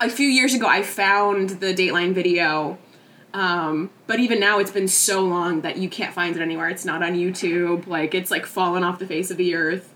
a 0.00 0.08
few 0.08 0.26
years 0.26 0.54
ago 0.54 0.66
I 0.66 0.82
found 0.82 1.50
the 1.50 1.74
Dateline 1.74 2.14
video 2.14 2.78
um, 3.34 3.90
but 4.06 4.20
even 4.20 4.40
now, 4.40 4.58
it's 4.58 4.70
been 4.70 4.88
so 4.88 5.22
long 5.22 5.62
that 5.62 5.78
you 5.78 5.88
can't 5.88 6.14
find 6.14 6.36
it 6.36 6.42
anywhere. 6.42 6.68
It's 6.68 6.84
not 6.84 7.02
on 7.02 7.14
YouTube. 7.14 7.86
Like 7.86 8.14
it's 8.14 8.30
like 8.30 8.46
fallen 8.46 8.84
off 8.84 8.98
the 8.98 9.06
face 9.06 9.30
of 9.30 9.36
the 9.36 9.54
earth. 9.54 9.91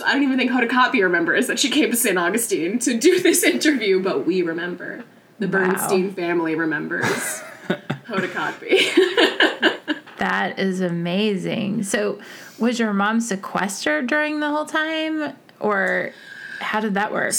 I 0.00 0.12
don't 0.14 0.22
even 0.22 0.38
think 0.38 0.50
Hoda 0.50 0.68
Kotb 0.68 1.02
remembers 1.02 1.46
that 1.46 1.58
she 1.58 1.70
came 1.70 1.90
to 1.90 1.96
St. 1.96 2.18
Augustine 2.18 2.78
to 2.80 2.96
do 2.96 3.20
this 3.22 3.42
interview, 3.42 4.02
but 4.02 4.26
we 4.26 4.42
remember. 4.42 5.04
The 5.38 5.48
Bernstein 5.48 6.12
family 6.12 6.54
remembers 6.54 7.04
Hoda 8.06 8.28
Kotb. 8.30 9.76
That 10.18 10.58
is 10.58 10.82
amazing. 10.82 11.82
So, 11.84 12.20
was 12.58 12.78
your 12.78 12.92
mom 12.92 13.20
sequestered 13.22 14.06
during 14.06 14.40
the 14.40 14.50
whole 14.50 14.66
time, 14.66 15.34
or 15.60 16.12
how 16.60 16.80
did 16.80 16.92
that 16.92 17.10
work? 17.10 17.32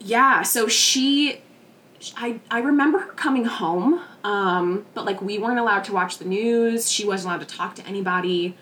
yeah, 0.00 0.42
so 0.42 0.66
she, 0.66 1.40
I 2.16 2.40
I 2.50 2.58
remember 2.58 2.98
her 2.98 3.12
coming 3.12 3.44
home, 3.44 4.00
um, 4.24 4.84
but 4.94 5.04
like 5.04 5.22
we 5.22 5.38
weren't 5.38 5.60
allowed 5.60 5.84
to 5.84 5.92
watch 5.92 6.18
the 6.18 6.24
news. 6.24 6.90
She 6.90 7.06
wasn't 7.06 7.32
allowed 7.34 7.48
to 7.48 7.56
talk 7.56 7.76
to 7.76 7.86
anybody. 7.86 8.56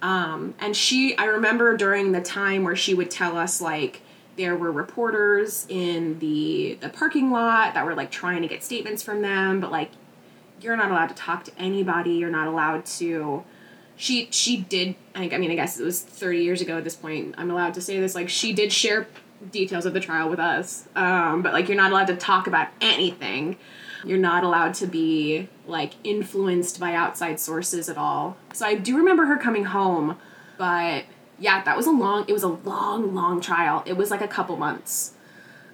Um, 0.00 0.54
and 0.60 0.76
she, 0.76 1.16
I 1.16 1.24
remember 1.24 1.76
during 1.76 2.12
the 2.12 2.20
time 2.20 2.64
where 2.64 2.76
she 2.76 2.94
would 2.94 3.10
tell 3.10 3.36
us 3.36 3.60
like 3.60 4.02
there 4.36 4.56
were 4.56 4.70
reporters 4.70 5.66
in 5.68 6.20
the 6.20 6.78
the 6.80 6.88
parking 6.88 7.32
lot 7.32 7.74
that 7.74 7.84
were 7.84 7.94
like 7.94 8.10
trying 8.10 8.42
to 8.42 8.48
get 8.48 8.62
statements 8.62 9.02
from 9.02 9.20
them, 9.20 9.60
but 9.60 9.72
like 9.72 9.90
you're 10.60 10.76
not 10.76 10.90
allowed 10.90 11.08
to 11.08 11.14
talk 11.14 11.44
to 11.44 11.52
anybody. 11.58 12.12
You're 12.12 12.30
not 12.30 12.46
allowed 12.46 12.86
to. 12.86 13.44
She 13.96 14.28
she 14.30 14.56
did. 14.56 14.94
I, 15.14 15.18
think. 15.18 15.34
I 15.34 15.38
mean, 15.38 15.50
I 15.50 15.56
guess 15.56 15.78
it 15.78 15.84
was 15.84 16.00
30 16.00 16.38
years 16.38 16.60
ago 16.60 16.78
at 16.78 16.84
this 16.84 16.96
point. 16.96 17.34
I'm 17.36 17.50
allowed 17.50 17.74
to 17.74 17.80
say 17.80 17.98
this. 17.98 18.14
Like 18.14 18.28
she 18.28 18.52
did 18.52 18.72
share 18.72 19.08
details 19.50 19.86
of 19.86 19.92
the 19.92 20.00
trial 20.00 20.28
with 20.28 20.38
us, 20.38 20.88
um, 20.94 21.42
but 21.42 21.52
like 21.52 21.68
you're 21.68 21.76
not 21.76 21.90
allowed 21.90 22.06
to 22.06 22.16
talk 22.16 22.46
about 22.46 22.68
anything. 22.80 23.56
You're 24.04 24.18
not 24.18 24.44
allowed 24.44 24.74
to 24.74 24.86
be 24.86 25.48
like 25.66 25.94
influenced 26.04 26.78
by 26.80 26.94
outside 26.94 27.40
sources 27.40 27.88
at 27.88 27.96
all. 27.98 28.36
So 28.52 28.64
I 28.66 28.74
do 28.74 28.96
remember 28.96 29.26
her 29.26 29.36
coming 29.36 29.64
home, 29.64 30.16
but 30.56 31.04
yeah, 31.38 31.62
that 31.64 31.76
was 31.76 31.86
a 31.86 31.90
long. 31.90 32.24
It 32.28 32.32
was 32.32 32.42
a 32.42 32.48
long, 32.48 33.14
long 33.14 33.40
trial. 33.40 33.82
It 33.86 33.96
was 33.96 34.10
like 34.10 34.20
a 34.20 34.28
couple 34.28 34.56
months, 34.56 35.12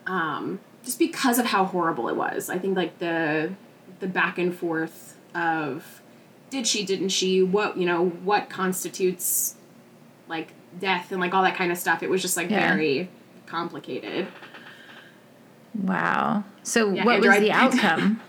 um, 0.07 0.61
just 0.85 0.99
because 0.99 1.39
of 1.39 1.47
how 1.47 1.65
horrible 1.65 2.09
it 2.09 2.17
was. 2.17 2.51
I 2.51 2.59
think 2.59 2.77
like 2.77 2.99
the 2.99 3.53
the 4.01 4.07
back 4.07 4.39
and 4.39 4.55
forth 4.55 5.17
of 5.35 6.03
did 6.51 6.67
she, 6.67 6.85
didn't 6.85 7.09
she, 7.11 7.43
what 7.43 7.77
you 7.77 7.87
know, 7.87 8.07
what 8.09 8.49
constitutes 8.51 9.55
like 10.29 10.49
death 10.79 11.13
and 11.13 11.21
like 11.21 11.33
all 11.35 11.43
that 11.43 11.57
kind 11.57 11.71
of 11.73 11.79
stuff. 11.79 12.03
It 12.03 12.11
was 12.11 12.21
just 12.23 12.37
like 12.37 12.51
Yeah. 12.51 12.69
very 12.75 13.09
complicated. 13.47 14.27
Wow. 15.75 16.45
So, 16.63 16.93
Yeah, 16.93 17.05
what 17.05 17.17
Andrew, 17.17 17.31
was 17.31 17.41
the 17.41 17.53
I- 17.53 17.65
outcome? 17.65 18.21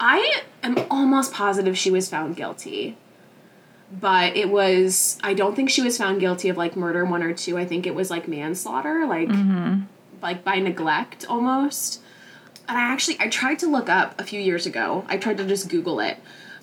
I 0.00 0.42
am 0.62 0.78
almost 0.90 1.32
positive 1.32 1.78
she 1.78 1.90
was 1.90 2.08
found 2.08 2.36
guilty. 2.36 2.96
But 3.92 4.36
it 4.36 4.48
was 4.48 5.18
I 5.22 5.34
don't 5.34 5.54
think 5.54 5.70
she 5.70 5.82
was 5.82 5.96
found 5.96 6.18
guilty 6.18 6.48
of 6.48 6.56
like 6.56 6.74
murder 6.74 7.04
one 7.04 7.22
or 7.22 7.32
two. 7.32 7.56
I 7.56 7.64
think 7.64 7.86
it 7.86 7.94
was 7.94 8.10
like 8.10 8.26
manslaughter, 8.26 9.06
like 9.06 9.28
mm-hmm. 9.28 9.82
like 10.20 10.42
by 10.42 10.56
neglect 10.58 11.24
almost. 11.28 12.00
And 12.68 12.76
I 12.76 12.80
actually 12.80 13.18
I 13.20 13.28
tried 13.28 13.60
to 13.60 13.68
look 13.68 13.88
up 13.88 14.18
a 14.20 14.24
few 14.24 14.40
years 14.40 14.66
ago. 14.66 15.04
I 15.08 15.16
tried 15.16 15.36
to 15.36 15.46
just 15.46 15.68
Google 15.68 16.00
it 16.00 16.18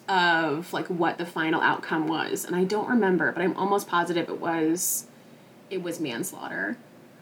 of 0.10 0.74
like 0.74 0.88
what 0.88 1.18
the 1.18 1.26
final 1.26 1.62
outcome 1.62 2.08
was, 2.08 2.44
and 2.44 2.56
I 2.56 2.66
don't 2.66 2.90
remember, 2.90 3.32
but 3.32 3.42
I'm 3.42 3.56
almost 3.56 3.88
positive 3.88 4.28
it 4.28 4.42
was 4.42 5.06
it 5.70 5.82
was 5.82 6.02
manslaughter. 6.02 6.76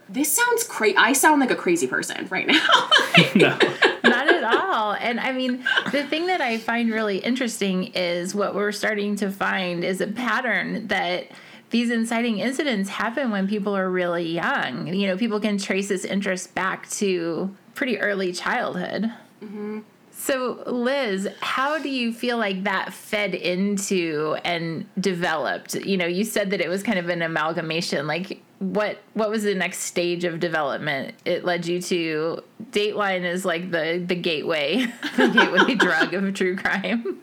This 0.09 0.31
sounds 0.33 0.63
crazy. 0.63 0.97
I 0.97 1.13
sound 1.13 1.39
like 1.39 1.51
a 1.51 1.55
crazy 1.55 1.87
person 1.87 2.27
right 2.29 2.47
now. 2.47 2.89
No. 3.35 3.49
Not 4.03 4.27
at 4.29 4.43
all. 4.43 4.93
And 4.93 5.19
I 5.19 5.33
mean, 5.33 5.63
the 5.91 6.03
thing 6.05 6.27
that 6.27 6.41
I 6.41 6.57
find 6.57 6.89
really 6.91 7.17
interesting 7.17 7.91
is 7.93 8.33
what 8.33 8.55
we're 8.55 8.71
starting 8.71 9.17
to 9.17 9.29
find 9.29 9.83
is 9.83 10.01
a 10.01 10.07
pattern 10.07 10.87
that 10.87 11.27
these 11.69 11.91
inciting 11.91 12.39
incidents 12.39 12.89
happen 12.89 13.29
when 13.29 13.47
people 13.47 13.75
are 13.75 13.89
really 13.89 14.27
young. 14.27 14.87
You 14.87 15.07
know, 15.07 15.17
people 15.17 15.39
can 15.39 15.57
trace 15.57 15.89
this 15.89 16.05
interest 16.05 16.55
back 16.55 16.89
to 16.91 17.55
pretty 17.75 17.99
early 17.99 18.31
childhood. 18.31 19.11
Mm-hmm. 19.43 19.79
So, 20.19 20.61
Liz, 20.65 21.29
how 21.39 21.79
do 21.79 21.87
you 21.87 22.11
feel 22.11 22.37
like 22.37 22.65
that 22.65 22.93
fed 22.93 23.33
into 23.33 24.35
and 24.43 24.85
developed? 24.99 25.75
You 25.75 25.95
know, 25.95 26.07
you 26.07 26.25
said 26.25 26.49
that 26.49 26.59
it 26.59 26.67
was 26.67 26.83
kind 26.83 26.99
of 26.99 27.07
an 27.07 27.21
amalgamation. 27.21 28.05
Like, 28.05 28.41
what 28.59 28.97
what 29.13 29.29
was 29.29 29.43
the 29.43 29.55
next 29.55 29.79
stage 29.79 30.25
of 30.25 30.41
development? 30.41 31.15
It 31.23 31.45
led 31.45 31.65
you 31.65 31.81
to 31.83 32.43
Dateline 32.71 33.23
is 33.23 33.45
like 33.45 33.71
the 33.71 34.03
the 34.05 34.13
gateway, 34.13 34.87
the 35.15 35.29
gateway 35.29 35.75
drug 35.75 36.13
of 36.13 36.33
true 36.33 36.57
crime. 36.57 37.21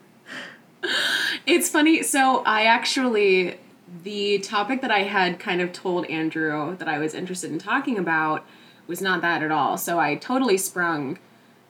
It's 1.45 1.69
funny. 1.69 2.03
So 2.03 2.43
I 2.45 2.65
actually 2.65 3.61
the 4.05 4.39
topic 4.39 4.81
that 4.81 4.91
I 4.91 5.03
had 5.03 5.39
kind 5.39 5.61
of 5.61 5.75
told 5.75 6.07
Andrew 6.07 6.75
that 6.79 6.89
I 6.89 6.99
was 6.99 7.13
interested 7.13 7.51
in 7.51 7.59
talking 7.59 7.99
about 7.99 8.47
was 8.87 9.03
not 9.03 9.21
that 9.21 9.43
at 9.43 9.51
all. 9.51 9.77
So 9.77 9.99
I 9.99 10.15
totally 10.15 10.57
sprung 10.57 11.19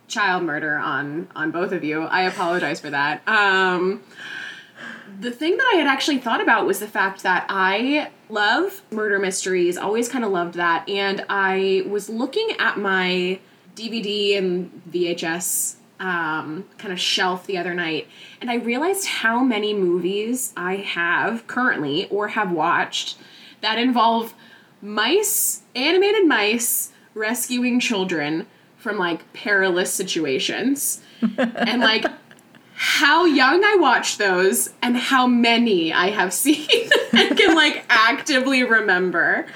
child 0.08 0.42
murder 0.42 0.76
on 0.76 1.28
on 1.34 1.50
both 1.50 1.72
of 1.72 1.84
you. 1.84 2.02
I 2.02 2.22
apologize 2.22 2.80
for 2.80 2.90
that. 2.90 3.22
Um 3.26 4.02
the 5.20 5.30
thing 5.30 5.56
that 5.56 5.70
I 5.72 5.76
had 5.76 5.86
actually 5.86 6.18
thought 6.18 6.40
about 6.40 6.66
was 6.66 6.78
the 6.78 6.88
fact 6.88 7.22
that 7.22 7.46
I 7.48 8.10
love 8.28 8.82
murder 8.90 9.18
mysteries, 9.18 9.76
always 9.76 10.08
kind 10.08 10.24
of 10.24 10.30
loved 10.30 10.54
that, 10.54 10.88
and 10.88 11.24
I 11.28 11.84
was 11.88 12.08
looking 12.08 12.50
at 12.58 12.78
my 12.78 13.38
DVD 13.74 14.36
and 14.36 14.82
VHS 14.90 15.76
um, 16.00 16.64
kind 16.76 16.92
of 16.92 17.00
shelf 17.00 17.46
the 17.46 17.56
other 17.56 17.72
night, 17.72 18.08
and 18.40 18.50
I 18.50 18.56
realized 18.56 19.06
how 19.06 19.42
many 19.42 19.72
movies 19.72 20.52
I 20.56 20.76
have 20.76 21.46
currently 21.46 22.08
or 22.08 22.28
have 22.28 22.52
watched 22.52 23.16
that 23.62 23.78
involve 23.78 24.34
mice, 24.82 25.62
animated 25.74 26.26
mice, 26.26 26.92
rescuing 27.14 27.80
children 27.80 28.46
from 28.86 28.98
like 28.98 29.32
perilous 29.32 29.92
situations. 29.92 31.00
and 31.38 31.80
like 31.80 32.06
how 32.74 33.24
young 33.24 33.64
I 33.64 33.74
watched 33.80 34.18
those 34.18 34.72
and 34.80 34.96
how 34.96 35.26
many 35.26 35.92
I 35.92 36.10
have 36.10 36.32
seen 36.32 36.68
and 37.12 37.36
can 37.36 37.56
like 37.56 37.84
actively 37.88 38.62
remember. 38.62 39.46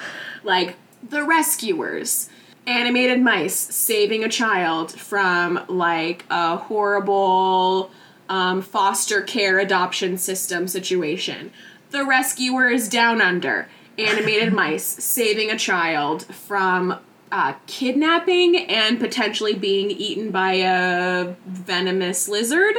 Like 0.43 0.75
The 1.09 1.23
Rescuers, 1.23 2.29
animated 2.67 3.21
mice 3.21 3.55
saving 3.55 4.25
a 4.25 4.29
child 4.29 4.91
from 4.99 5.65
like 5.69 6.25
a 6.29 6.57
horrible 6.57 7.93
um, 8.29 8.63
foster 8.63 9.23
care 9.23 9.61
adoption 9.61 10.19
system 10.19 10.67
situation. 10.67 11.53
The 11.91 12.05
Rescuers 12.05 12.89
Down 12.89 13.21
Under, 13.21 13.69
animated 13.97 14.53
mice 14.53 14.85
saving 14.85 15.53
a 15.53 15.59
child 15.59 16.25
from 16.35 16.99
uh, 17.33 17.55
kidnapping 17.67 18.57
and 18.57 18.99
potentially 18.99 19.55
being 19.55 19.91
eaten 19.91 20.31
by 20.31 20.55
a 20.55 21.35
venomous 21.47 22.29
lizard. 22.29 22.75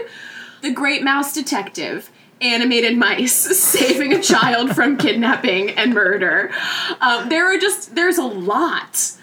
The 0.62 0.72
Great 0.72 1.04
Mouse 1.04 1.34
Detective, 1.34 2.12
animated 2.42 2.98
mice 2.98 3.34
saving 3.60 4.14
a 4.14 4.22
child 4.22 4.76
from 4.76 4.98
kidnapping 4.98 5.72
and 5.72 5.94
murder. 5.94 6.52
Um, 7.00 7.30
there 7.30 7.46
are 7.54 7.58
just 7.58 7.96
there's 7.96 8.18
a 8.18 8.26
lot. 8.26 9.14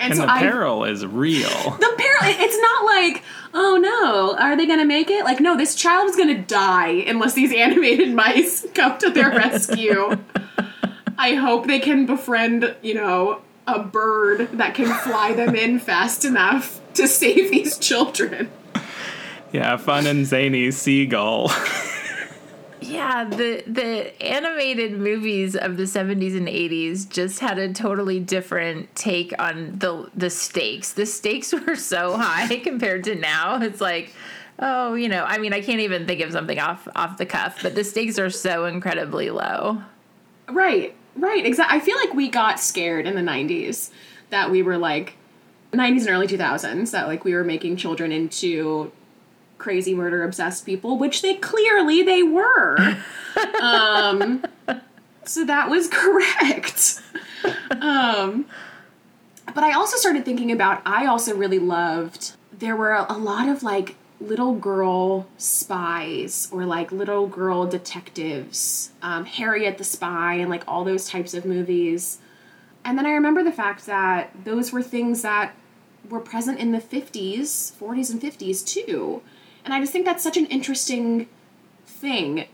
And 0.00 0.16
so 0.16 0.22
the 0.22 0.32
I- 0.32 0.40
peril 0.40 0.84
is 0.84 1.06
real. 1.06 1.48
the 1.80 1.94
peril 1.96 2.18
it's 2.22 2.58
not 2.60 2.84
like 2.84 3.22
oh 3.54 3.76
no 3.76 4.36
are 4.38 4.56
they 4.56 4.66
gonna 4.66 4.84
make 4.84 5.10
it 5.10 5.24
like 5.24 5.38
no 5.40 5.56
this 5.56 5.74
child 5.74 6.08
is 6.08 6.16
gonna 6.16 6.40
die 6.42 6.88
unless 7.06 7.34
these 7.34 7.52
animated 7.52 8.12
mice 8.14 8.66
come 8.74 8.96
to 8.98 9.10
their 9.10 9.28
rescue 9.30 10.16
i 11.18 11.34
hope 11.34 11.66
they 11.66 11.78
can 11.78 12.06
befriend 12.06 12.74
you 12.80 12.94
know 12.94 13.42
a 13.66 13.78
bird 13.82 14.50
that 14.52 14.74
can 14.74 14.92
fly 15.00 15.32
them 15.32 15.54
in 15.54 15.78
fast 15.78 16.24
enough 16.24 16.80
to 16.94 17.06
save 17.08 17.50
these 17.50 17.78
children 17.78 18.50
Yeah, 19.52 19.76
fun 19.76 20.06
and 20.06 20.24
zany 20.26 20.70
seagull. 20.70 21.50
Yeah, 22.80 23.24
the 23.24 23.62
the 23.66 24.22
animated 24.22 24.92
movies 24.98 25.54
of 25.54 25.76
the 25.76 25.84
70s 25.84 26.36
and 26.36 26.48
80s 26.48 27.08
just 27.08 27.38
had 27.38 27.58
a 27.58 27.72
totally 27.72 28.18
different 28.18 28.94
take 28.96 29.32
on 29.38 29.78
the 29.78 30.10
the 30.16 30.28
stakes. 30.30 30.92
The 30.92 31.06
stakes 31.06 31.52
were 31.66 31.76
so 31.76 32.16
high 32.16 32.56
compared 32.58 33.04
to 33.04 33.14
now. 33.14 33.60
It's 33.62 33.80
like, 33.80 34.14
oh, 34.58 34.94
you 34.94 35.08
know, 35.08 35.24
I 35.24 35.38
mean, 35.38 35.52
I 35.52 35.60
can't 35.60 35.80
even 35.80 36.06
think 36.06 36.20
of 36.22 36.32
something 36.32 36.58
off 36.58 36.88
off 36.96 37.18
the 37.18 37.26
cuff, 37.26 37.60
but 37.62 37.74
the 37.74 37.84
stakes 37.84 38.18
are 38.18 38.30
so 38.30 38.64
incredibly 38.66 39.30
low. 39.30 39.82
right 40.48 40.94
right 41.16 41.44
exactly 41.44 41.76
i 41.76 41.80
feel 41.80 41.96
like 41.96 42.14
we 42.14 42.28
got 42.28 42.58
scared 42.58 43.06
in 43.06 43.14
the 43.14 43.20
90s 43.22 43.90
that 44.30 44.50
we 44.50 44.62
were 44.62 44.78
like 44.78 45.14
90s 45.72 46.00
and 46.00 46.08
early 46.10 46.26
2000s 46.26 46.90
that 46.90 47.06
like 47.06 47.24
we 47.24 47.34
were 47.34 47.44
making 47.44 47.76
children 47.76 48.12
into 48.12 48.92
crazy 49.58 49.94
murder 49.94 50.24
obsessed 50.24 50.66
people 50.66 50.98
which 50.98 51.22
they 51.22 51.34
clearly 51.34 52.02
they 52.02 52.22
were. 52.22 52.76
Um 53.62 54.44
so 55.24 55.46
that 55.46 55.70
was 55.70 55.88
correct. 55.92 57.00
Um 57.80 58.44
but 59.54 59.64
i 59.64 59.72
also 59.72 59.96
started 59.96 60.24
thinking 60.24 60.52
about 60.52 60.82
i 60.84 61.06
also 61.06 61.34
really 61.34 61.58
loved 61.58 62.32
there 62.52 62.76
were 62.76 62.92
a 62.92 63.14
lot 63.16 63.48
of 63.48 63.62
like 63.62 63.96
little 64.28 64.54
girl 64.54 65.26
spies 65.36 66.48
or 66.52 66.64
like 66.64 66.92
little 66.92 67.26
girl 67.26 67.66
detectives 67.66 68.90
um, 69.02 69.24
harriet 69.24 69.78
the 69.78 69.84
spy 69.84 70.34
and 70.34 70.50
like 70.50 70.62
all 70.66 70.84
those 70.84 71.08
types 71.08 71.34
of 71.34 71.44
movies. 71.44 72.18
And 72.84 72.96
then 72.98 73.06
i 73.06 73.10
remember 73.10 73.42
the 73.42 73.52
fact 73.52 73.86
that 73.86 74.30
those 74.44 74.72
were 74.72 74.82
things 74.82 75.22
that 75.22 75.54
were 76.08 76.20
present 76.20 76.58
in 76.58 76.72
the 76.72 76.78
50s 76.78 77.72
40s 77.78 78.10
and 78.10 78.20
50s 78.20 78.66
too. 78.66 79.22
And 79.64 79.74
i 79.74 79.80
just 79.80 79.92
think 79.92 80.04
that's 80.04 80.22
such 80.22 80.36
an 80.36 80.46
interesting 80.46 81.28
thing 81.84 82.46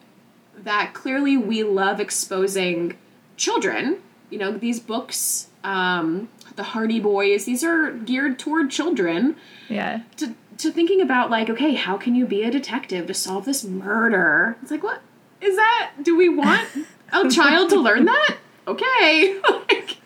that 0.57 0.93
clearly 0.95 1.37
we 1.37 1.63
love 1.63 2.01
exposing 2.01 2.97
children. 3.37 3.99
You 4.31 4.39
know 4.39 4.53
these 4.53 4.81
books 4.81 5.49
um, 5.65 6.29
the 6.57 6.63
hardy 6.63 7.01
boys 7.01 7.45
these 7.45 7.65
are 7.65 7.93
geared 7.93 8.39
toward 8.39 8.71
children. 8.71 9.37
Yeah. 9.69 10.03
to, 10.17 10.35
to 10.59 10.73
thinking 10.73 11.01
about 11.01 11.31
like 11.31 11.49
okay 11.49 11.75
how 11.75 11.97
can 11.97 12.15
you 12.15 12.27
be 12.27 12.43
a 12.43 12.51
detective 12.51 13.07
to 13.07 13.15
solve 13.15 13.45
this 13.45 13.65
murder? 13.65 14.57
It's 14.63 14.71
like 14.71 14.83
what? 14.83 15.01
Is 15.41 15.57
that 15.57 15.93
do 16.03 16.17
we 16.17 16.29
want 16.29 16.69
a 17.13 17.29
child 17.29 17.71
to 17.71 17.81
learn 17.81 18.05
that? 18.07 18.37
Okay. 18.67 19.41
Like, 19.51 19.97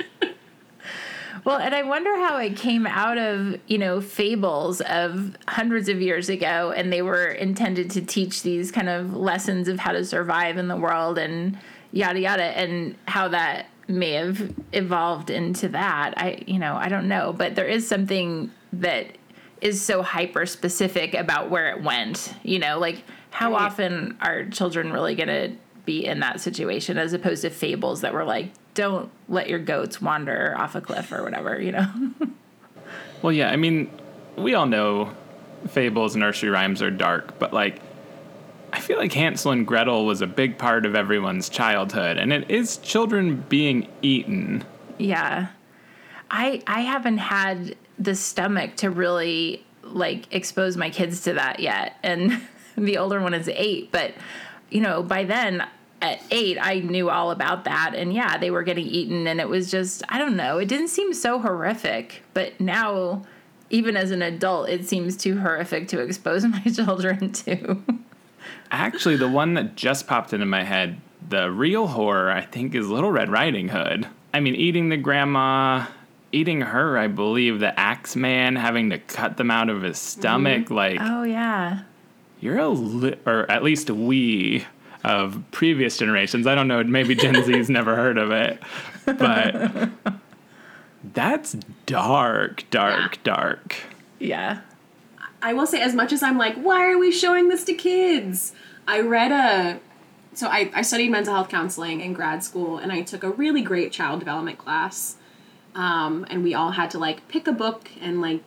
Well, 1.44 1.58
and 1.58 1.74
I 1.74 1.82
wonder 1.82 2.14
how 2.16 2.36
it 2.36 2.56
came 2.56 2.86
out 2.86 3.18
of, 3.18 3.58
you 3.66 3.76
know, 3.76 4.00
fables 4.00 4.80
of 4.82 5.36
hundreds 5.48 5.88
of 5.88 6.00
years 6.00 6.28
ago, 6.28 6.72
and 6.74 6.92
they 6.92 7.02
were 7.02 7.26
intended 7.26 7.90
to 7.92 8.00
teach 8.00 8.42
these 8.42 8.70
kind 8.70 8.88
of 8.88 9.14
lessons 9.16 9.66
of 9.66 9.80
how 9.80 9.90
to 9.90 10.04
survive 10.04 10.56
in 10.56 10.68
the 10.68 10.76
world 10.76 11.18
and 11.18 11.58
yada 11.90 12.20
yada, 12.20 12.44
and 12.44 12.94
how 13.08 13.26
that 13.28 13.66
may 13.88 14.12
have 14.12 14.52
evolved 14.72 15.30
into 15.30 15.68
that. 15.70 16.14
I, 16.16 16.44
you 16.46 16.60
know, 16.60 16.76
I 16.76 16.88
don't 16.88 17.08
know, 17.08 17.32
but 17.32 17.56
there 17.56 17.66
is 17.66 17.88
something 17.88 18.52
that 18.72 19.06
is 19.62 19.80
so 19.80 20.02
hyper 20.02 20.44
specific 20.44 21.14
about 21.14 21.48
where 21.50 21.70
it 21.70 21.82
went. 21.82 22.34
You 22.42 22.58
know, 22.58 22.78
like 22.78 23.02
how 23.30 23.52
Right. 23.52 23.62
often 23.62 24.18
are 24.20 24.44
children 24.46 24.92
really 24.92 25.14
going 25.14 25.28
to 25.28 25.52
be 25.86 26.04
in 26.04 26.20
that 26.20 26.40
situation 26.40 26.98
as 26.98 27.12
opposed 27.14 27.42
to 27.42 27.50
fables 27.50 28.02
that 28.02 28.12
were 28.12 28.24
like, 28.24 28.50
don't 28.74 29.10
let 29.28 29.48
your 29.48 29.58
goats 29.58 30.00
wander 30.02 30.54
off 30.58 30.74
a 30.74 30.80
cliff 30.80 31.10
or 31.12 31.22
whatever, 31.22 31.60
you 31.60 31.72
know? 31.72 31.88
Well, 33.22 33.32
yeah, 33.32 33.50
I 33.52 33.56
mean, 33.56 33.88
we 34.36 34.54
all 34.54 34.66
know 34.66 35.12
fables 35.68 36.14
and 36.16 36.20
nursery 36.20 36.50
rhymes 36.50 36.82
are 36.82 36.90
dark, 36.90 37.38
but 37.38 37.52
like, 37.52 37.80
I 38.72 38.80
feel 38.80 38.96
like 38.98 39.12
Hansel 39.12 39.52
and 39.52 39.64
Gretel 39.64 40.06
was 40.06 40.22
a 40.22 40.26
big 40.26 40.58
part 40.58 40.84
of 40.86 40.96
everyone's 40.96 41.48
childhood, 41.48 42.16
and 42.18 42.32
it 42.32 42.50
is 42.50 42.78
children 42.78 43.44
being 43.48 43.86
eaten. 44.02 44.64
yeah. 44.98 45.48
I 46.32 46.62
I 46.66 46.80
haven't 46.80 47.18
had 47.18 47.76
the 47.98 48.14
stomach 48.14 48.76
to 48.76 48.90
really 48.90 49.64
like 49.82 50.32
expose 50.32 50.76
my 50.76 50.90
kids 50.90 51.22
to 51.22 51.34
that 51.34 51.60
yet. 51.60 51.96
And 52.02 52.42
the 52.76 52.98
older 52.98 53.20
one 53.20 53.34
is 53.34 53.48
8, 53.48 53.90
but 53.92 54.14
you 54.70 54.80
know, 54.80 55.02
by 55.02 55.24
then 55.24 55.66
at 56.00 56.20
8 56.30 56.58
I 56.60 56.80
knew 56.80 57.10
all 57.10 57.30
about 57.30 57.64
that 57.64 57.94
and 57.94 58.12
yeah, 58.12 58.38
they 58.38 58.50
were 58.50 58.62
getting 58.62 58.86
eaten 58.86 59.26
and 59.26 59.40
it 59.40 59.48
was 59.48 59.70
just 59.70 60.02
I 60.08 60.18
don't 60.18 60.36
know, 60.36 60.58
it 60.58 60.66
didn't 60.66 60.88
seem 60.88 61.12
so 61.14 61.38
horrific, 61.38 62.22
but 62.34 62.60
now 62.60 63.22
even 63.72 63.96
as 63.96 64.10
an 64.10 64.22
adult, 64.22 64.68
it 64.68 64.86
seems 64.86 65.16
too 65.16 65.38
horrific 65.40 65.88
to 65.88 66.00
expose 66.00 66.44
my 66.46 66.60
children 66.60 67.32
to. 67.32 67.82
Actually, 68.70 69.16
the 69.16 69.28
one 69.28 69.54
that 69.54 69.74
just 69.74 70.06
popped 70.06 70.32
into 70.32 70.46
my 70.46 70.62
head, 70.62 71.00
the 71.28 71.50
real 71.50 71.88
horror, 71.88 72.30
I 72.30 72.42
think, 72.42 72.74
is 72.74 72.88
Little 72.88 73.10
Red 73.10 73.30
Riding 73.30 73.68
Hood. 73.68 74.06
I 74.32 74.40
mean, 74.40 74.54
eating 74.54 74.88
the 74.88 74.96
grandma, 74.96 75.86
eating 76.32 76.62
her, 76.62 76.98
I 76.98 77.06
believe, 77.06 77.60
the 77.60 77.78
axe 77.78 78.16
man 78.16 78.56
having 78.56 78.90
to 78.90 78.98
cut 78.98 79.36
them 79.36 79.50
out 79.50 79.68
of 79.68 79.82
his 79.82 79.98
mm-hmm. 79.98 80.20
stomach. 80.20 80.70
Like, 80.70 80.98
oh 81.00 81.22
yeah. 81.22 81.82
you're 82.40 82.58
a 82.58 82.68
li- 82.68 83.16
or 83.26 83.50
at 83.50 83.62
least 83.62 83.90
we 83.90 84.64
of 85.04 85.42
previous 85.50 85.96
generations. 85.96 86.46
I 86.46 86.54
don't 86.54 86.68
know, 86.68 86.82
maybe 86.84 87.14
Gen 87.14 87.42
Z's 87.44 87.68
never 87.68 87.96
heard 87.96 88.18
of 88.18 88.30
it, 88.30 88.62
but 89.04 89.90
that's 91.12 91.56
dark, 91.86 92.64
dark, 92.70 93.22
dark. 93.22 93.76
Yeah. 94.18 94.60
I 95.42 95.54
will 95.54 95.66
say, 95.66 95.80
as 95.80 95.94
much 95.94 96.12
as 96.12 96.22
I'm 96.22 96.38
like, 96.38 96.54
why 96.54 96.88
are 96.90 96.98
we 96.98 97.10
showing 97.10 97.48
this 97.48 97.64
to 97.64 97.74
kids? 97.74 98.52
I 98.86 99.00
read 99.00 99.32
a. 99.32 99.80
So 100.34 100.46
I, 100.46 100.70
I 100.74 100.82
studied 100.82 101.10
mental 101.10 101.34
health 101.34 101.48
counseling 101.48 102.00
in 102.00 102.12
grad 102.12 102.42
school, 102.44 102.78
and 102.78 102.92
I 102.92 103.02
took 103.02 103.22
a 103.24 103.30
really 103.30 103.60
great 103.60 103.92
child 103.92 104.20
development 104.20 104.58
class. 104.58 105.16
Um, 105.74 106.26
and 106.28 106.42
we 106.42 106.54
all 106.54 106.72
had 106.72 106.90
to 106.90 106.98
like 106.98 107.26
pick 107.28 107.46
a 107.46 107.52
book 107.52 107.90
and 108.00 108.20
like 108.20 108.42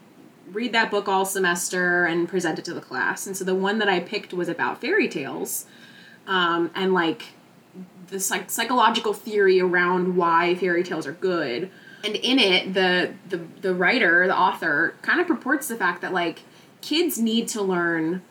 read 0.51 0.73
that 0.73 0.91
book 0.91 1.07
all 1.07 1.25
semester 1.25 2.05
and 2.05 2.29
present 2.29 2.59
it 2.59 2.65
to 2.65 2.73
the 2.73 2.81
class. 2.81 3.25
And 3.25 3.35
so 3.35 3.43
the 3.43 3.55
one 3.55 3.79
that 3.79 3.89
I 3.89 3.99
picked 3.99 4.33
was 4.33 4.47
about 4.47 4.79
fairy 4.79 5.07
tales, 5.07 5.65
um, 6.27 6.71
and 6.75 6.93
like 6.93 7.33
the 8.07 8.19
psych- 8.19 8.49
psychological 8.49 9.13
theory 9.13 9.59
around 9.59 10.15
why 10.15 10.55
fairy 10.55 10.83
tales 10.83 11.07
are 11.07 11.13
good. 11.13 11.71
And 12.03 12.15
in 12.15 12.37
it, 12.37 12.73
the 12.73 13.13
the 13.29 13.41
the 13.61 13.73
writer, 13.73 14.27
the 14.27 14.37
author, 14.37 14.93
kind 15.01 15.19
of 15.19 15.27
purports 15.27 15.67
the 15.67 15.75
fact 15.75 16.01
that 16.01 16.13
like 16.13 16.43
kids 16.81 17.17
need 17.17 17.47
to 17.49 17.61
learn 17.61 18.21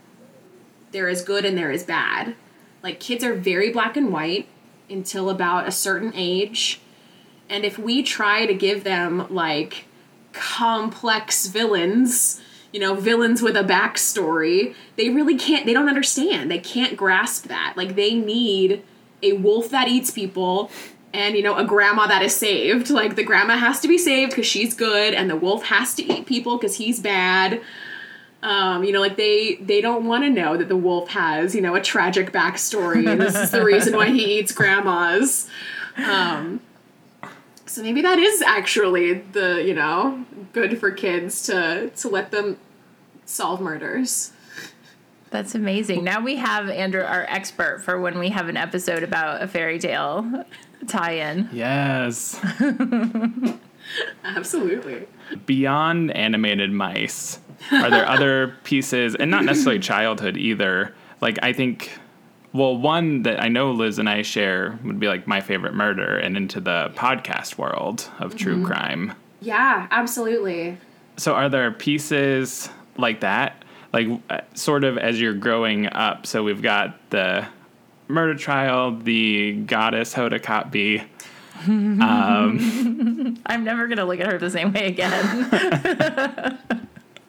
there 0.92 1.08
is 1.08 1.22
good 1.22 1.44
and 1.44 1.58
there 1.58 1.72
is 1.72 1.82
bad. 1.82 2.36
Like 2.82 3.00
kids 3.00 3.24
are 3.24 3.34
very 3.34 3.72
black 3.72 3.96
and 3.96 4.12
white 4.12 4.46
until 4.88 5.28
about 5.28 5.66
a 5.66 5.72
certain 5.72 6.12
age. 6.14 6.80
And 7.48 7.64
if 7.64 7.78
we 7.78 8.02
try 8.02 8.46
to 8.46 8.54
give 8.54 8.84
them 8.84 9.26
like 9.32 9.84
complex 10.32 11.46
villains, 11.46 12.40
you 12.72 12.80
know, 12.80 12.94
villains 12.94 13.42
with 13.42 13.56
a 13.56 13.62
backstory, 13.62 14.74
they 14.96 15.10
really 15.10 15.36
can't, 15.36 15.66
they 15.66 15.72
don't 15.72 15.88
understand. 15.88 16.50
They 16.50 16.58
can't 16.58 16.96
grasp 16.96 17.46
that. 17.46 17.74
Like 17.76 17.94
they 17.94 18.14
need 18.14 18.82
a 19.22 19.34
wolf 19.34 19.70
that 19.70 19.88
eats 19.88 20.10
people 20.10 20.70
and, 21.12 21.36
you 21.36 21.42
know, 21.42 21.56
a 21.56 21.64
grandma 21.64 22.08
that 22.08 22.22
is 22.22 22.34
saved. 22.34 22.90
Like 22.90 23.14
the 23.14 23.22
grandma 23.22 23.56
has 23.56 23.80
to 23.80 23.88
be 23.88 23.96
saved 23.96 24.32
because 24.32 24.46
she's 24.46 24.74
good 24.74 25.14
and 25.14 25.30
the 25.30 25.36
wolf 25.36 25.64
has 25.66 25.94
to 25.94 26.02
eat 26.02 26.26
people 26.26 26.58
because 26.58 26.76
he's 26.76 26.98
bad. 26.98 27.60
Um, 28.42 28.84
you 28.84 28.92
know, 28.92 29.00
like 29.00 29.16
they 29.16 29.54
they 29.54 29.80
don't 29.80 30.04
want 30.04 30.24
to 30.24 30.30
know 30.30 30.56
that 30.56 30.68
the 30.68 30.76
wolf 30.76 31.08
has, 31.10 31.54
you 31.54 31.62
know, 31.62 31.74
a 31.74 31.80
tragic 31.80 32.32
backstory 32.32 33.10
and 33.10 33.20
this 33.20 33.34
is 33.36 33.52
the 33.52 33.64
reason 33.64 33.96
why 33.96 34.10
he 34.10 34.38
eats 34.38 34.52
grandmas. 34.52 35.48
Um, 35.96 36.60
so 37.66 37.82
maybe 37.82 38.02
that 38.02 38.18
is 38.18 38.42
actually 38.42 39.14
the, 39.14 39.62
you 39.64 39.74
know, 39.74 40.24
good 40.52 40.78
for 40.78 40.90
kids 40.90 41.42
to 41.46 41.90
to 41.96 42.08
let 42.08 42.30
them 42.30 42.58
solve 43.24 43.60
murders. 43.60 44.32
That's 45.30 45.54
amazing. 45.54 46.04
Now 46.04 46.20
we 46.20 46.36
have 46.36 46.68
Andrew, 46.70 47.02
our 47.02 47.24
expert, 47.28 47.82
for 47.82 48.00
when 48.00 48.20
we 48.20 48.28
have 48.28 48.48
an 48.48 48.56
episode 48.56 49.02
about 49.02 49.42
a 49.42 49.48
fairy 49.48 49.80
tale 49.80 50.44
tie-in. 50.86 51.48
Yes. 51.52 52.40
Absolutely. 54.24 55.08
Beyond 55.44 56.12
animated 56.12 56.70
mice, 56.70 57.40
are 57.72 57.90
there 57.90 58.08
other 58.08 58.54
pieces, 58.62 59.16
and 59.16 59.28
not 59.28 59.44
necessarily 59.44 59.80
childhood 59.80 60.36
either, 60.36 60.94
like 61.20 61.38
I 61.42 61.52
think 61.52 61.98
well, 62.54 62.76
one 62.76 63.24
that 63.24 63.42
I 63.42 63.48
know 63.48 63.72
Liz 63.72 63.98
and 63.98 64.08
I 64.08 64.22
share 64.22 64.78
would 64.84 64.98
be 64.98 65.08
like 65.08 65.26
my 65.26 65.40
favorite 65.42 65.74
murder 65.74 66.16
and 66.16 66.36
into 66.36 66.60
the 66.60 66.90
podcast 66.94 67.58
world 67.58 68.08
of 68.20 68.34
true 68.36 68.54
Mm-hmm. 68.56 68.64
crime. 68.64 69.12
Yeah, 69.40 69.88
absolutely. 69.90 70.78
So 71.18 71.34
are 71.34 71.48
there 71.50 71.70
pieces 71.72 72.70
like 72.96 73.20
that? 73.20 73.62
Like 73.92 74.08
uh, 74.30 74.40
sort 74.54 74.84
of 74.84 74.96
as 74.96 75.20
you're 75.20 75.34
growing 75.34 75.86
up. 75.88 76.26
So 76.26 76.42
we've 76.42 76.62
got 76.62 76.98
the 77.10 77.46
murder 78.08 78.34
trial, 78.38 78.96
the 78.96 79.52
goddess 79.52 80.14
Hoda 80.14 80.40
Kotb, 80.40 81.04
I'm 83.46 83.64
never 83.64 83.86
gonna 83.88 84.04
look 84.04 84.20
at 84.20 84.26
her 84.26 84.38
the 84.38 84.50
same 84.50 84.72
way 84.72 84.86
again. 84.88 86.58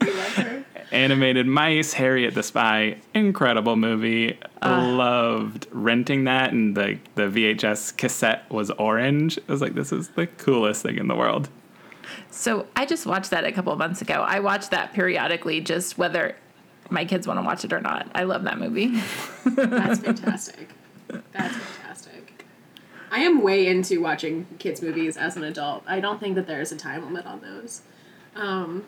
animated 0.92 1.48
mice, 1.48 1.94
Harriet 1.94 2.34
the 2.34 2.44
Spy, 2.44 2.98
incredible 3.14 3.76
movie. 3.76 4.38
I 4.62 4.86
loved 4.92 5.68
renting 5.72 6.26
that 6.26 6.52
and 6.52 6.76
the 6.76 7.00
the 7.16 7.24
VHS 7.24 7.96
cassette 7.98 8.50
was 8.52 8.72
orange. 8.72 9.38
I 9.48 9.52
was 9.52 9.62
like, 9.62 9.74
this 9.76 9.92
is 9.92 10.10
the 10.10 10.28
coolest 10.28 10.84
thing 10.84 10.98
in 10.98 11.08
the 11.08 11.16
world. 11.16 11.50
so 12.32 12.68
I 12.76 12.86
just 12.86 13.06
watched 13.06 13.32
that 13.32 13.44
a 13.46 13.52
couple 13.52 13.72
of 13.74 13.80
months 13.80 14.02
ago. 14.02 14.24
I 14.28 14.40
watch 14.40 14.70
that 14.70 14.94
periodically, 14.94 15.62
just 15.62 15.98
whether 15.98 16.36
my 16.90 17.06
kids 17.06 17.28
want 17.28 17.40
to 17.40 17.46
watch 17.46 17.66
it 17.66 17.74
or 17.74 17.82
not. 17.82 18.10
I 18.14 18.24
love 18.24 18.44
that 18.44 18.60
movie. 18.60 19.02
That's 19.46 20.00
fantastic. 20.00 20.70
That's 21.08 21.56
fantastic. 21.56 22.46
I 23.12 23.20
am 23.20 23.42
way 23.42 23.66
into 23.68 24.02
watching 24.02 24.46
kids' 24.60 24.82
movies 24.82 25.16
as 25.18 25.38
an 25.38 25.44
adult. 25.44 25.84
I 25.88 26.00
don't 26.00 26.20
think 26.20 26.36
that 26.36 26.48
there's 26.48 26.72
a 26.72 26.76
time 26.78 27.06
limit 27.06 27.26
on 27.26 27.40
those. 27.42 27.82
Um, 28.36 28.84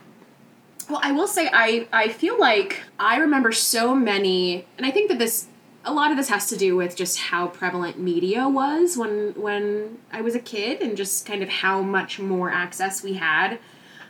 well, 0.90 1.00
I 1.04 1.12
will 1.12 1.28
say 1.28 1.50
I 1.52 1.88
I 1.92 2.10
feel 2.10 2.40
like 2.40 2.82
I 3.00 3.18
remember 3.18 3.52
so 3.52 3.96
many, 3.96 4.66
and 4.78 4.86
I 4.86 4.92
think 4.92 5.10
that 5.10 5.20
this 5.20 5.48
a 5.86 5.94
lot 5.94 6.12
of 6.12 6.18
this 6.18 6.30
has 6.30 6.48
to 6.50 6.58
do 6.58 6.76
with 6.76 6.96
just 6.96 7.18
how 7.18 7.48
prevalent 7.48 7.98
media 7.98 8.50
was 8.50 8.98
when 8.98 9.34
when 9.36 10.00
I 10.12 10.22
was 10.22 10.36
a 10.36 10.40
kid, 10.40 10.82
and 10.82 10.98
just 10.98 11.26
kind 11.26 11.44
of 11.44 11.50
how 11.50 11.82
much 11.82 12.20
more 12.20 12.52
access 12.52 13.04
we 13.04 13.14
had 13.14 13.60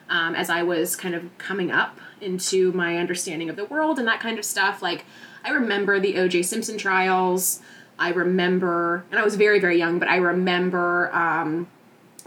um, 0.09 0.35
as 0.35 0.49
I 0.49 0.63
was 0.63 0.95
kind 0.95 1.15
of 1.15 1.37
coming 1.37 1.71
up 1.71 1.99
into 2.21 2.71
my 2.71 2.97
understanding 2.97 3.49
of 3.49 3.55
the 3.55 3.65
world 3.65 3.99
and 3.99 4.07
that 4.07 4.19
kind 4.19 4.39
of 4.39 4.45
stuff. 4.45 4.81
Like, 4.81 5.05
I 5.43 5.51
remember 5.51 5.99
the 5.99 6.17
O.J. 6.17 6.43
Simpson 6.43 6.77
trials. 6.77 7.61
I 7.99 8.09
remember, 8.09 9.03
and 9.11 9.19
I 9.19 9.23
was 9.23 9.35
very, 9.35 9.59
very 9.59 9.77
young, 9.77 9.99
but 9.99 10.07
I 10.07 10.17
remember 10.17 11.13
um, 11.13 11.67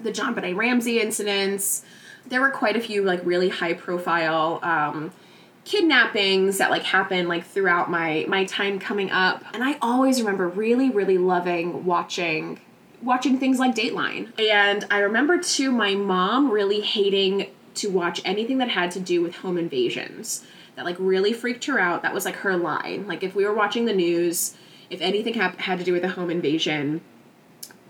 the 0.03 0.11
JonBenét 0.11 0.57
Ramsey 0.57 1.01
incidents. 1.01 1.85
There 2.31 2.41
were 2.41 2.51
quite 2.51 2.77
a 2.77 2.81
few 2.81 3.03
like 3.05 3.21
really 3.25 3.51
high 3.51 3.75
profile 3.75 4.61
um, 4.63 5.13
kidnappings 5.65 6.59
that 6.59 6.71
like 6.71 6.83
happened 6.83 7.29
like 7.29 7.45
throughout 7.45 7.91
my 7.91 8.25
my 8.29 8.45
time 8.45 8.79
coming 8.79 9.11
up, 9.11 9.45
and 9.53 9.63
I 9.63 9.77
always 9.83 10.21
remember 10.21 10.49
really, 10.49 10.91
really 10.91 11.19
loving 11.19 11.85
watching 11.85 12.61
watching 13.03 13.39
things 13.39 13.59
like 13.59 13.75
Dateline. 13.75 14.39
And 14.39 14.87
I 14.91 14.99
remember 15.01 15.39
too 15.39 15.71
my 15.71 15.95
mom 15.95 16.51
really 16.51 16.81
hating 16.81 17.51
to 17.75 17.91
watch 17.91 18.21
anything 18.25 18.59
that 18.59 18.69
had 18.69 18.91
to 18.93 19.01
do 19.01 19.23
with 19.23 19.37
home 19.37 19.59
invasions. 19.59 20.45
That 20.77 20.85
like 20.85 20.97
really 20.99 21.33
freaked 21.33 21.67
her 21.67 21.79
out. 21.79 22.03
That 22.03 22.15
was 22.15 22.25
like 22.25 22.37
her 22.37 22.57
line. 22.57 23.07
Like 23.07 23.23
if 23.23 23.35
we 23.35 23.45
were 23.45 23.55
watching 23.55 23.85
the 23.85 23.93
news, 23.93 24.57
if 24.89 25.01
anything 25.01 25.35
hap- 25.35 25.59
had 25.59 25.79
to 25.79 25.85
do 25.85 25.93
with 25.93 26.05
a 26.05 26.09
home 26.09 26.31
invasion, 26.31 27.01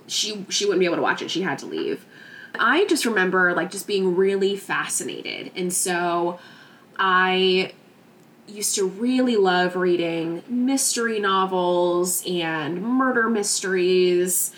she 0.06 0.44
she 0.48 0.64
wouldn't 0.64 0.80
be 0.80 0.86
able 0.86 0.96
to 0.96 1.02
watch 1.02 1.22
it. 1.22 1.30
She 1.30 1.42
had 1.42 1.58
to 1.60 1.66
leave. 1.66 2.04
I 2.58 2.84
just 2.86 3.04
remember 3.04 3.54
like 3.54 3.70
just 3.70 3.86
being 3.86 4.16
really 4.16 4.56
fascinated. 4.56 5.52
And 5.54 5.72
so 5.72 6.38
I 6.98 7.72
used 8.46 8.74
to 8.74 8.86
really 8.86 9.36
love 9.36 9.76
reading 9.76 10.42
mystery 10.48 11.20
novels 11.20 12.24
and 12.26 12.82
murder 12.82 13.28
mysteries 13.28 14.52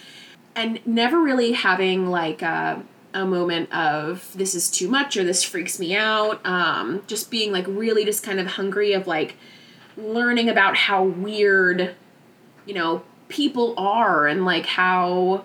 and 0.55 0.85
never 0.87 1.21
really 1.21 1.53
having 1.53 2.11
like 2.11 2.43
a, 2.43 2.83
a 3.15 3.25
moment 3.25 3.73
of 3.75 4.33
this 4.35 4.55
is 4.55 4.71
too 4.71 4.89
much 4.89 5.17
or 5.17 5.25
this 5.25 5.43
freaks 5.43 5.79
me 5.79 5.95
out 5.95 6.45
um, 6.47 7.03
just 7.07 7.31
being 7.31 7.53
like 7.53 7.67
really 7.69 8.05
just 8.05 8.23
kind 8.23 8.41
of 8.41 8.47
hungry 8.47 8.93
of 8.95 9.07
like 9.07 9.37
learning 9.97 10.49
about 10.49 10.77
how 10.77 11.05
weird 11.05 11.95
you 12.65 12.75
know 12.75 13.03
people 13.29 13.75
are 13.77 14.27
and 14.27 14.45
like 14.45 14.67
how 14.67 15.45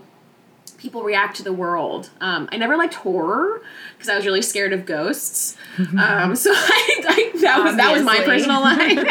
people 0.78 1.04
react 1.04 1.38
to 1.38 1.44
the 1.44 1.54
world. 1.54 2.10
Um, 2.22 2.48
i 2.52 2.58
never 2.58 2.78
liked 2.78 2.94
horror 2.96 3.62
because 3.94 4.10
i 4.10 4.16
was 4.16 4.26
really 4.26 4.42
scared 4.42 4.74
of 4.74 4.86
ghosts. 4.86 5.58
Um, 5.78 6.36
so 6.36 6.52
I, 6.56 7.04
I, 7.08 7.32
that 7.42 7.64
was 7.64 7.76
that 7.78 7.94
was 7.94 8.04
my 8.04 8.20
personal 8.20 8.62
line 8.68 9.06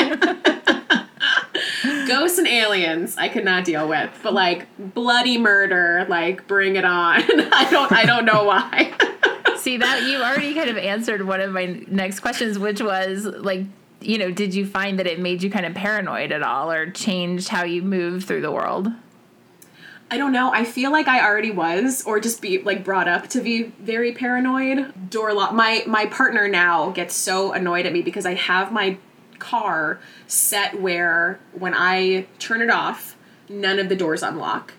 ghosts 2.09 2.39
and 2.39 2.47
aliens 2.47 3.17
i 3.17 3.29
could 3.29 3.45
not 3.45 3.65
deal 3.65 3.89
with 3.89 4.11
but 4.23 4.33
like 4.33 4.67
bloody 4.95 5.39
murder 5.39 6.07
like 6.09 6.47
bring 6.47 6.77
it 6.77 6.85
on. 6.85 7.23
I 7.53 7.69
don't 7.71 7.93
i 7.93 8.05
don't 8.05 8.25
know 8.25 8.45
why. 8.45 8.95
See 9.59 9.79
that 9.79 10.05
you 10.05 10.23
already 10.23 10.55
kind 10.55 10.71
of 10.71 10.77
answered 10.77 11.27
one 11.27 11.41
of 11.41 11.51
my 11.51 11.67
next 11.89 12.21
questions, 12.21 12.57
which 12.59 12.81
was 12.81 13.25
like, 13.25 13.65
you 14.01 14.17
know, 14.19 14.31
did 14.31 14.55
you 14.55 14.65
find 14.65 14.99
that 15.01 15.07
it 15.09 15.19
made 15.19 15.43
you 15.43 15.51
kind 15.51 15.67
of 15.67 15.75
paranoid 15.75 16.31
at 16.31 16.43
all, 16.43 16.71
or 16.71 16.91
changed 16.91 17.49
how 17.49 17.65
you 17.65 17.83
move 17.83 18.25
through 18.25 18.43
the 18.43 18.53
world? 18.53 18.89
I 20.11 20.19
don't 20.19 20.33
know. 20.33 20.53
I 20.53 20.64
feel 20.64 20.92
like 20.92 21.09
I 21.09 21.25
already 21.27 21.51
was, 21.51 22.05
or 22.05 22.21
just 22.21 22.40
be 22.40 22.59
like 22.59 22.85
brought 22.85 23.09
up 23.09 23.29
to 23.29 23.40
be 23.40 23.64
very 23.81 24.12
paranoid. 24.12 25.11
Door 25.11 25.35
lock. 25.35 25.53
My 25.53 25.83
my 25.87 26.07
partner 26.07 26.49
now 26.49 26.90
gets 26.90 27.14
so 27.14 27.53
annoyed 27.53 27.87
at 27.87 27.92
me 27.92 28.03
because 28.03 28.25
I 28.25 28.35
have 28.35 28.71
my 28.73 28.99
car 29.38 30.01
set 30.27 30.81
where 30.81 31.40
when 31.53 31.75
I 31.75 32.27
turn 32.38 32.62
it 32.62 32.71
off, 32.71 33.16
none 33.49 33.79
of 33.79 33.88
the 33.88 33.97
doors 33.97 34.23
unlock. 34.23 34.75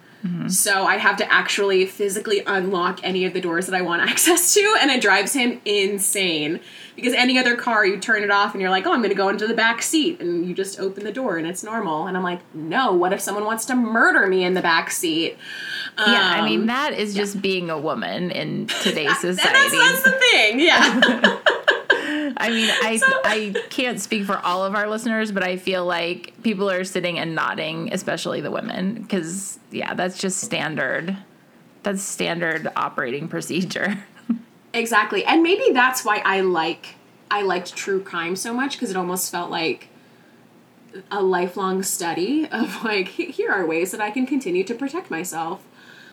So 0.50 0.86
I 0.86 0.98
have 0.98 1.18
to 1.18 1.32
actually 1.32 1.86
physically 1.86 2.42
unlock 2.48 3.00
any 3.04 3.26
of 3.26 3.34
the 3.34 3.42
doors 3.42 3.66
that 3.68 3.76
I 3.76 3.82
want 3.82 4.02
access 4.10 4.54
to, 4.54 4.78
and 4.82 4.90
it 4.92 5.02
drives 5.02 5.34
him 5.34 5.60
insane. 5.66 6.60
Because 6.96 7.14
any 7.14 7.38
other 7.38 7.56
car, 7.56 7.86
you 7.86 8.00
turn 8.00 8.24
it 8.24 8.32
off 8.32 8.54
and 8.54 8.62
you're 8.62 8.72
like, 8.72 8.88
oh, 8.88 8.92
I'm 8.94 9.00
going 9.02 9.10
to 9.12 9.16
go 9.16 9.30
into 9.30 9.46
the 9.46 9.54
back 9.54 9.82
seat, 9.84 10.20
and 10.20 10.46
you 10.48 10.54
just 10.56 10.80
open 10.80 11.04
the 11.04 11.12
door 11.12 11.38
and 11.38 11.46
it's 11.46 11.64
normal. 11.64 12.08
And 12.08 12.18
I'm 12.18 12.24
like, 12.24 12.40
no, 12.56 12.94
what 12.94 13.14
if 13.14 13.22
someone 13.22 13.46
wants 13.46 13.66
to 13.66 13.76
murder 13.76 14.26
me 14.26 14.44
in 14.44 14.54
the 14.56 14.62
back 14.62 14.90
seat? 14.90 15.38
yeah, 15.98 16.34
I 16.36 16.40
Um, 16.40 16.46
mean 16.46 16.66
that 16.68 16.94
is 16.94 17.14
just 17.14 17.42
being 17.42 17.70
a 17.70 17.78
woman 17.80 18.32
in 18.32 18.68
today's 18.68 19.08
That's, 19.22 19.42
society. 19.42 19.78
that's 19.78 20.04
the 20.04 20.12
thing, 20.12 20.60
yeah. 20.60 21.40
I 22.40 22.50
mean, 22.50 22.70
I 22.70 23.00
I 23.24 23.56
can't 23.70 24.00
speak 24.00 24.26
for 24.26 24.38
all 24.38 24.64
of 24.64 24.76
our 24.76 24.88
listeners, 24.88 25.32
but 25.32 25.44
I 25.44 25.58
feel 25.58 25.86
like 25.86 26.34
people 26.44 26.70
are 26.70 26.84
sitting 26.84 27.20
and 27.20 27.36
nodding, 27.36 27.90
especially 27.92 28.42
the 28.42 28.52
women, 28.52 29.02
because 29.02 29.60
yeah, 29.72 29.94
that's 29.94 30.20
just 30.20 30.40
standard. 30.40 31.18
That's 31.84 32.02
standard 32.02 32.72
operating 32.76 33.28
procedure. 33.30 34.04
exactly, 34.74 35.26
and 35.26 35.44
maybe 35.44 35.74
that's 35.74 36.06
why 36.06 36.22
I 36.24 36.42
like 36.42 36.96
I 37.30 37.42
liked 37.42 37.76
true 37.76 38.02
crime 38.02 38.36
so 38.36 38.54
much 38.54 38.74
because 38.74 38.90
it 38.90 38.98
almost 38.98 39.32
felt 39.32 39.50
like 39.50 39.90
a 41.12 41.22
lifelong 41.22 41.84
study 41.84 42.48
of 42.52 42.84
like 42.84 43.10
here 43.10 43.52
are 43.52 43.66
ways 43.66 43.92
that 43.92 44.02
I 44.02 44.12
can 44.12 44.26
continue 44.26 44.64
to 44.64 44.74
protect 44.74 45.12
myself. 45.12 45.64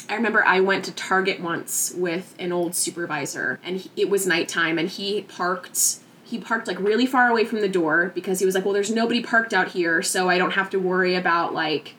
I 0.09 0.15
remember 0.15 0.45
I 0.45 0.61
went 0.61 0.85
to 0.85 0.93
Target 0.93 1.41
once 1.41 1.93
with 1.97 2.35
an 2.39 2.53
old 2.53 2.75
supervisor, 2.75 3.59
and 3.63 3.79
he, 3.79 3.91
it 3.97 4.11
was 4.11 4.27
nighttime, 4.27 4.79
and 4.79 4.89
he 4.89 5.23
parked. 5.23 5.99
He 6.35 6.41
parked 6.41 6.67
like 6.67 6.81
really 6.81 7.07
far 7.07 7.29
away 7.29 7.45
from 7.45 7.61
the 7.61 7.69
door 7.69 8.11
because 8.13 8.41
he 8.41 8.45
was 8.45 8.57
like, 8.57 8.65
"Well, 8.65 8.75
there's 8.75 8.91
nobody 8.91 9.23
parked 9.23 9.55
out 9.55 9.69
here, 9.69 10.03
so 10.03 10.29
I 10.29 10.37
don't 10.37 10.51
have 10.51 10.69
to 10.71 10.81
worry 10.81 11.15
about 11.15 11.55
like 11.55 11.95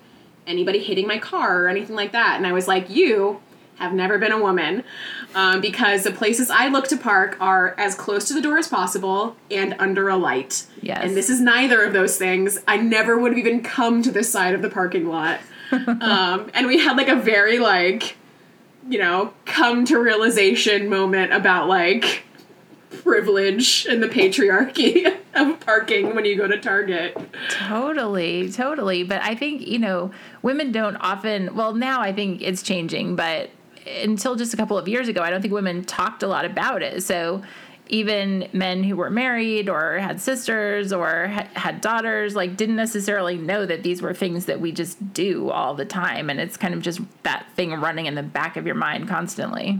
anybody 0.45 0.80
hitting 0.80 1.08
my 1.08 1.19
car 1.19 1.63
or 1.63 1.69
anything 1.69 1.95
like 1.95 2.12
that." 2.12 2.36
And 2.36 2.45
I 2.45 2.52
was 2.52 2.67
like, 2.67 2.89
"You 2.89 3.39
have 3.76 3.93
never 3.93 4.17
been 4.17 4.34
a 4.34 4.38
woman," 4.38 4.84
um, 5.36 5.62
because 5.62 6.04
the 6.04 6.12
places 6.12 6.50
I 6.50 6.67
look 6.67 6.89
to 6.89 6.98
park 6.98 7.38
are 7.39 7.76
as 7.78 7.95
close 7.95 8.28
to 8.28 8.34
the 8.34 8.41
door 8.41 8.58
as 8.58 8.67
possible 8.67 9.38
and 9.50 9.74
under 9.80 10.10
a 10.10 10.17
light. 10.17 10.65
Yes. 10.82 11.00
And 11.02 11.15
this 11.15 11.30
is 11.30 11.39
neither 11.39 11.82
of 11.82 11.93
those 11.93 12.17
things. 12.17 12.60
I 12.67 12.76
never 12.76 13.17
would 13.17 13.32
have 13.32 13.39
even 13.39 13.63
come 13.63 14.02
to 14.02 14.12
this 14.12 14.30
side 14.30 14.54
of 14.54 14.62
the 14.62 14.69
parking 14.69 15.08
lot. 15.08 15.39
um, 15.71 16.52
and 16.54 16.67
we 16.67 16.80
had 16.80 16.98
like 16.98 17.08
a 17.08 17.15
very 17.15 17.58
like, 17.58 18.17
you 18.89 19.00
know, 19.00 19.34
come 19.45 19.86
to 19.86 19.98
realization 19.98 20.89
moment 20.89 21.32
about 21.32 21.69
like 21.69 22.26
privilege 23.03 23.86
and 23.89 24.01
the 24.01 24.08
patriarchy 24.08 25.05
of 25.34 25.60
parking 25.60 26.15
when 26.15 26.25
you 26.25 26.36
go 26.36 26.47
to 26.47 26.58
Target. 26.58 27.17
Totally, 27.49 28.51
totally. 28.51 29.03
But 29.03 29.21
I 29.21 29.36
think, 29.36 29.67
you 29.67 29.79
know, 29.79 30.12
women 30.41 30.71
don't 30.71 30.95
often, 30.97 31.55
well, 31.55 31.73
now 31.73 32.01
I 32.01 32.13
think 32.13 32.41
it's 32.41 32.63
changing, 32.63 33.15
but 33.15 33.49
until 33.86 34.36
just 34.36 34.53
a 34.53 34.58
couple 34.58 34.77
of 34.77 34.88
years 34.88 35.08
ago, 35.08 35.21
I 35.21 35.29
don't 35.29 35.41
think 35.41 35.53
women 35.53 35.84
talked 35.84 36.23
a 36.23 36.27
lot 36.27 36.45
about 36.45 36.81
it. 36.81 37.03
So 37.03 37.43
even 37.88 38.49
men 38.51 38.84
who 38.84 38.95
were 38.95 39.10
married 39.10 39.69
or 39.69 39.99
had 39.99 40.19
sisters 40.19 40.91
or 40.91 41.27
ha- 41.27 41.47
had 41.53 41.81
daughters, 41.81 42.36
like, 42.36 42.58
didn't 42.58 42.75
necessarily 42.75 43.38
know 43.38 43.65
that 43.65 43.84
these 43.84 44.01
were 44.01 44.13
things 44.13 44.45
that 44.45 44.60
we 44.60 44.71
just 44.71 45.13
do 45.13 45.49
all 45.51 45.75
the 45.75 45.86
time. 45.86 46.29
And 46.29 46.39
it's 46.39 46.58
kind 46.58 46.73
of 46.73 46.81
just 46.81 46.99
that 47.23 47.45
thing 47.55 47.71
running 47.73 48.08
in 48.08 48.15
the 48.15 48.23
back 48.23 48.58
of 48.58 48.65
your 48.65 48.75
mind 48.75 49.08
constantly. 49.08 49.79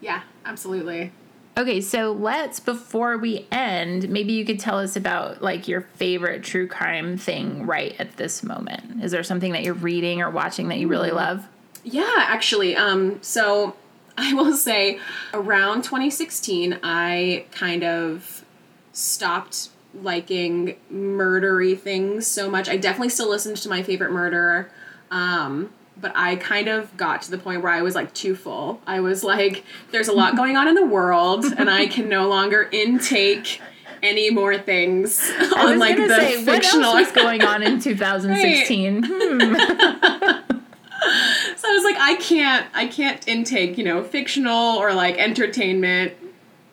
Yeah, 0.00 0.22
absolutely. 0.44 1.12
Okay, 1.56 1.80
so 1.80 2.12
let's 2.12 2.58
before 2.58 3.16
we 3.16 3.46
end, 3.52 4.08
maybe 4.08 4.32
you 4.32 4.44
could 4.44 4.58
tell 4.58 4.78
us 4.78 4.96
about 4.96 5.40
like 5.40 5.68
your 5.68 5.82
favorite 5.82 6.42
true 6.42 6.66
crime 6.66 7.16
thing 7.16 7.64
right 7.64 7.94
at 8.00 8.16
this 8.16 8.42
moment. 8.42 9.04
Is 9.04 9.12
there 9.12 9.22
something 9.22 9.52
that 9.52 9.62
you're 9.62 9.74
reading 9.74 10.20
or 10.20 10.30
watching 10.30 10.68
that 10.68 10.78
you 10.78 10.88
really 10.88 11.12
love? 11.12 11.46
Yeah, 11.84 12.12
actually. 12.16 12.74
Um, 12.76 13.22
so 13.22 13.76
I 14.18 14.34
will 14.34 14.56
say 14.56 14.98
around 15.32 15.84
2016, 15.84 16.80
I 16.82 17.44
kind 17.52 17.84
of 17.84 18.44
stopped 18.92 19.68
liking 19.94 20.76
murdery 20.92 21.78
things 21.78 22.26
so 22.26 22.50
much. 22.50 22.68
I 22.68 22.76
definitely 22.76 23.10
still 23.10 23.28
listened 23.28 23.58
to 23.58 23.68
my 23.68 23.82
favorite 23.84 24.10
murderer. 24.10 24.70
Um, 25.10 25.70
but 25.96 26.12
I 26.14 26.36
kind 26.36 26.68
of 26.68 26.96
got 26.96 27.22
to 27.22 27.30
the 27.30 27.38
point 27.38 27.62
where 27.62 27.72
I 27.72 27.82
was 27.82 27.94
like 27.94 28.12
too 28.14 28.34
full. 28.34 28.80
I 28.86 29.00
was 29.00 29.24
like, 29.24 29.64
there's 29.90 30.08
a 30.08 30.12
lot 30.12 30.36
going 30.36 30.56
on 30.56 30.68
in 30.68 30.74
the 30.74 30.86
world, 30.86 31.44
and 31.56 31.70
I 31.70 31.86
can 31.86 32.08
no 32.08 32.28
longer 32.28 32.68
intake 32.72 33.60
any 34.02 34.30
more 34.30 34.58
things 34.58 35.18
I 35.38 35.64
on 35.64 35.70
was 35.70 35.80
like 35.80 35.96
the 35.96 36.08
say, 36.08 36.44
fictional. 36.44 36.92
what 36.92 36.98
else 36.98 37.14
was 37.14 37.22
going 37.24 37.42
on 37.42 37.62
in 37.62 37.80
2016? 37.80 39.02
Hmm. 39.06 39.38
so 41.56 41.68
I 41.68 41.72
was 41.72 41.84
like, 41.84 41.96
I 41.98 42.16
can't, 42.20 42.66
I 42.74 42.86
can't 42.86 43.26
intake, 43.26 43.78
you 43.78 43.84
know, 43.84 44.04
fictional 44.04 44.76
or 44.76 44.92
like 44.92 45.16
entertainment, 45.18 46.12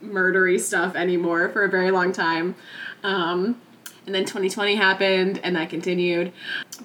murdery 0.03 0.59
stuff 0.59 0.95
anymore 0.95 1.49
for 1.49 1.63
a 1.63 1.69
very 1.69 1.91
long 1.91 2.11
time. 2.11 2.55
Um, 3.03 3.61
and 4.11 4.15
then 4.17 4.25
2020 4.25 4.75
happened, 4.75 5.39
and 5.41 5.55
that 5.55 5.69
continued. 5.69 6.33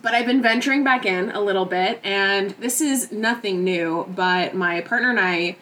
But 0.00 0.14
I've 0.14 0.26
been 0.26 0.40
venturing 0.42 0.84
back 0.84 1.04
in 1.04 1.30
a 1.30 1.40
little 1.40 1.64
bit, 1.64 1.98
and 2.04 2.52
this 2.52 2.80
is 2.80 3.10
nothing 3.10 3.64
new. 3.64 4.06
But 4.14 4.54
my 4.54 4.80
partner 4.80 5.10
and 5.10 5.18
I 5.18 5.56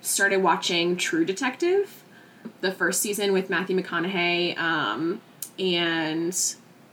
started 0.00 0.38
watching 0.38 0.96
True 0.96 1.26
Detective, 1.26 2.02
the 2.62 2.72
first 2.72 3.02
season 3.02 3.34
with 3.34 3.50
Matthew 3.50 3.78
McConaughey, 3.78 4.56
um, 4.56 5.20
and 5.58 6.34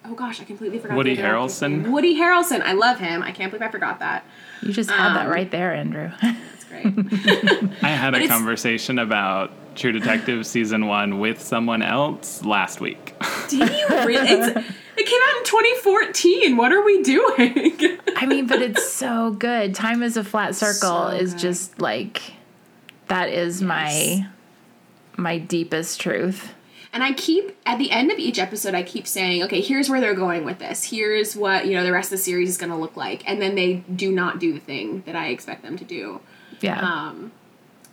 oh 0.04 0.14
gosh, 0.14 0.42
I 0.42 0.44
completely 0.44 0.78
forgot. 0.80 0.98
Woody 0.98 1.16
the 1.16 1.24
other 1.24 1.38
actor's 1.38 1.62
Harrelson? 1.62 1.90
Woody 1.90 2.20
Harrelson. 2.20 2.62
I 2.62 2.74
love 2.74 3.00
him. 3.00 3.24
I 3.24 3.32
can't 3.32 3.50
believe 3.50 3.66
I 3.66 3.72
forgot 3.72 4.00
that. 4.00 4.26
You 4.62 4.74
just 4.74 4.90
had 4.92 5.16
that 5.16 5.28
Um, 5.28 5.32
right 5.32 5.50
there, 5.50 5.74
Andrew. 5.74 6.12
That's 6.72 6.84
great. 6.84 7.70
I 7.84 7.90
had 7.90 8.14
a 8.16 8.28
conversation 8.28 9.00
about 9.00 9.52
True 9.76 9.92
Detective 9.92 10.46
season 10.48 10.88
one 10.88 11.20
with 11.20 11.42
someone 11.42 11.82
else 11.82 12.44
last 12.44 12.80
week. 12.82 13.14
Did 13.50 13.70
you 13.70 13.88
really? 14.06 14.28
It's, 14.30 14.74
it 14.98 15.06
came 15.06 15.22
out 15.30 15.38
in 15.38 15.44
2014. 15.44 16.58
What 16.58 16.74
are 16.74 16.84
we 16.84 17.04
doing? 17.04 18.00
I 18.16 18.26
mean, 18.26 18.48
but 18.48 18.62
it's 18.62 18.88
so 18.92 19.32
good. 19.32 19.76
Time 19.76 20.02
is 20.04 20.18
a 20.18 20.24
flat 20.24 20.56
circle 20.56 21.10
So 21.10 21.16
is 21.16 21.34
good. 21.34 21.40
just 21.40 21.80
like 21.82 22.22
that 23.08 23.30
is 23.30 23.62
my 23.62 24.28
my 25.16 25.38
deepest 25.38 26.00
truth. 26.02 26.54
and 26.94 27.04
I 27.04 27.14
keep 27.14 27.56
at 27.66 27.78
the 27.80 27.92
end 27.92 28.12
of 28.12 28.18
each 28.20 28.40
episode, 28.40 28.74
I 28.76 28.84
keep 28.84 29.08
saying, 29.08 29.44
okay, 29.44 29.62
here's 29.62 29.90
where 29.90 30.02
they're 30.02 30.14
going 30.16 30.46
with 30.46 30.60
this. 30.60 30.84
Here's 30.86 31.36
what 31.36 31.68
you 31.68 31.74
know 31.76 31.84
the 31.84 31.92
rest 31.92 32.08
of 32.12 32.18
the 32.18 32.24
series 32.24 32.50
is 32.50 32.58
going 32.58 32.72
to 32.72 32.76
look 32.78 32.98
like, 32.98 33.28
and 33.30 33.40
then 33.42 33.54
they 33.56 33.76
do 33.96 34.12
not 34.12 34.40
do 34.40 34.52
the 34.54 34.60
thing 34.60 35.04
that 35.06 35.16
I 35.16 35.28
expect 35.28 35.62
them 35.62 35.78
to 35.78 35.86
do, 35.86 36.22
Yeah. 36.62 36.80
um, 36.80 37.32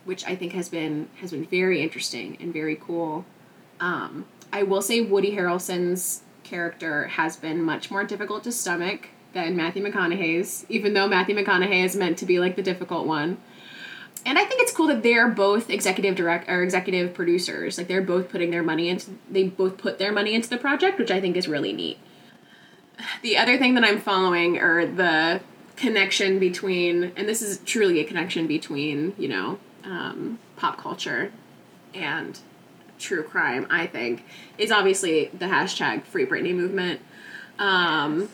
which 0.05 0.25
I 0.25 0.35
think 0.35 0.53
has 0.53 0.69
been 0.69 1.09
has 1.21 1.31
been 1.31 1.45
very 1.45 1.81
interesting 1.81 2.37
and 2.39 2.53
very 2.53 2.75
cool. 2.75 3.25
Um, 3.79 4.25
I 4.53 4.63
will 4.63 4.81
say 4.81 5.01
Woody 5.01 5.35
Harrelson's 5.35 6.21
character 6.43 7.07
has 7.07 7.35
been 7.35 7.61
much 7.61 7.91
more 7.91 8.03
difficult 8.03 8.43
to 8.45 8.51
stomach 8.51 9.09
than 9.33 9.55
Matthew 9.55 9.83
McConaughey's, 9.83 10.65
even 10.69 10.93
though 10.93 11.07
Matthew 11.07 11.35
McConaughey 11.35 11.83
is 11.83 11.95
meant 11.95 12.17
to 12.19 12.25
be 12.25 12.39
like 12.39 12.55
the 12.55 12.63
difficult 12.63 13.05
one. 13.05 13.37
And 14.25 14.39
I 14.39 14.45
think 14.45 14.61
it's 14.61 14.71
cool 14.71 14.87
that 14.87 15.03
they're 15.03 15.27
both 15.27 15.69
executive 15.69 16.15
direct 16.15 16.49
or 16.49 16.63
executive 16.63 17.13
producers. 17.13 17.77
Like 17.77 17.87
they're 17.87 18.01
both 18.01 18.29
putting 18.29 18.49
their 18.49 18.63
money 18.63 18.89
into 18.89 19.11
they 19.29 19.43
both 19.43 19.77
put 19.77 19.99
their 19.99 20.11
money 20.11 20.33
into 20.33 20.49
the 20.49 20.57
project, 20.57 20.97
which 20.97 21.11
I 21.11 21.19
think 21.19 21.35
is 21.35 21.47
really 21.47 21.73
neat. 21.73 21.97
The 23.21 23.37
other 23.37 23.57
thing 23.57 23.75
that 23.75 23.83
I'm 23.83 23.99
following 23.99 24.57
are 24.57 24.85
the 24.85 25.41
connection 25.75 26.39
between, 26.39 27.11
and 27.15 27.27
this 27.27 27.41
is 27.41 27.59
truly 27.65 27.99
a 27.99 28.03
connection 28.03 28.47
between, 28.47 29.13
you 29.17 29.27
know, 29.27 29.59
um, 29.83 30.39
pop 30.55 30.77
culture 30.77 31.31
and 31.93 32.39
true 32.97 33.23
crime, 33.23 33.67
I 33.69 33.87
think, 33.87 34.23
is 34.57 34.71
obviously 34.71 35.29
the 35.37 35.45
hashtag 35.45 36.03
Free 36.03 36.25
Britney 36.25 36.55
movement. 36.55 37.01
Um, 37.59 38.29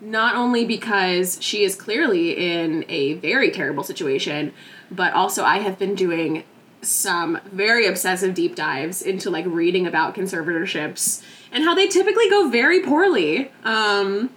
not 0.00 0.36
only 0.36 0.64
because 0.66 1.38
she 1.40 1.64
is 1.64 1.74
clearly 1.74 2.32
in 2.32 2.84
a 2.88 3.14
very 3.14 3.50
terrible 3.50 3.82
situation, 3.82 4.52
but 4.90 5.12
also 5.14 5.42
I 5.42 5.58
have 5.58 5.78
been 5.78 5.94
doing 5.94 6.44
some 6.82 7.40
very 7.50 7.86
obsessive 7.86 8.34
deep 8.34 8.54
dives 8.54 9.02
into 9.02 9.30
like 9.30 9.46
reading 9.46 9.86
about 9.86 10.14
conservatorships 10.14 11.22
and 11.50 11.64
how 11.64 11.74
they 11.74 11.88
typically 11.88 12.28
go 12.28 12.48
very 12.48 12.80
poorly. 12.82 13.50
Um, 13.64 14.30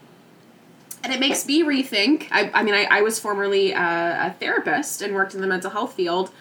and 1.04 1.14
it 1.14 1.20
makes 1.20 1.46
me 1.46 1.64
rethink. 1.64 2.28
I, 2.32 2.52
I 2.54 2.64
mean, 2.64 2.74
I, 2.74 2.88
I 2.90 3.02
was 3.02 3.20
formerly 3.20 3.72
a, 3.72 4.28
a 4.28 4.36
therapist 4.40 5.02
and 5.02 5.14
worked 5.14 5.34
in 5.34 5.42
the 5.42 5.48
mental 5.48 5.72
health 5.72 5.94
field. 5.94 6.32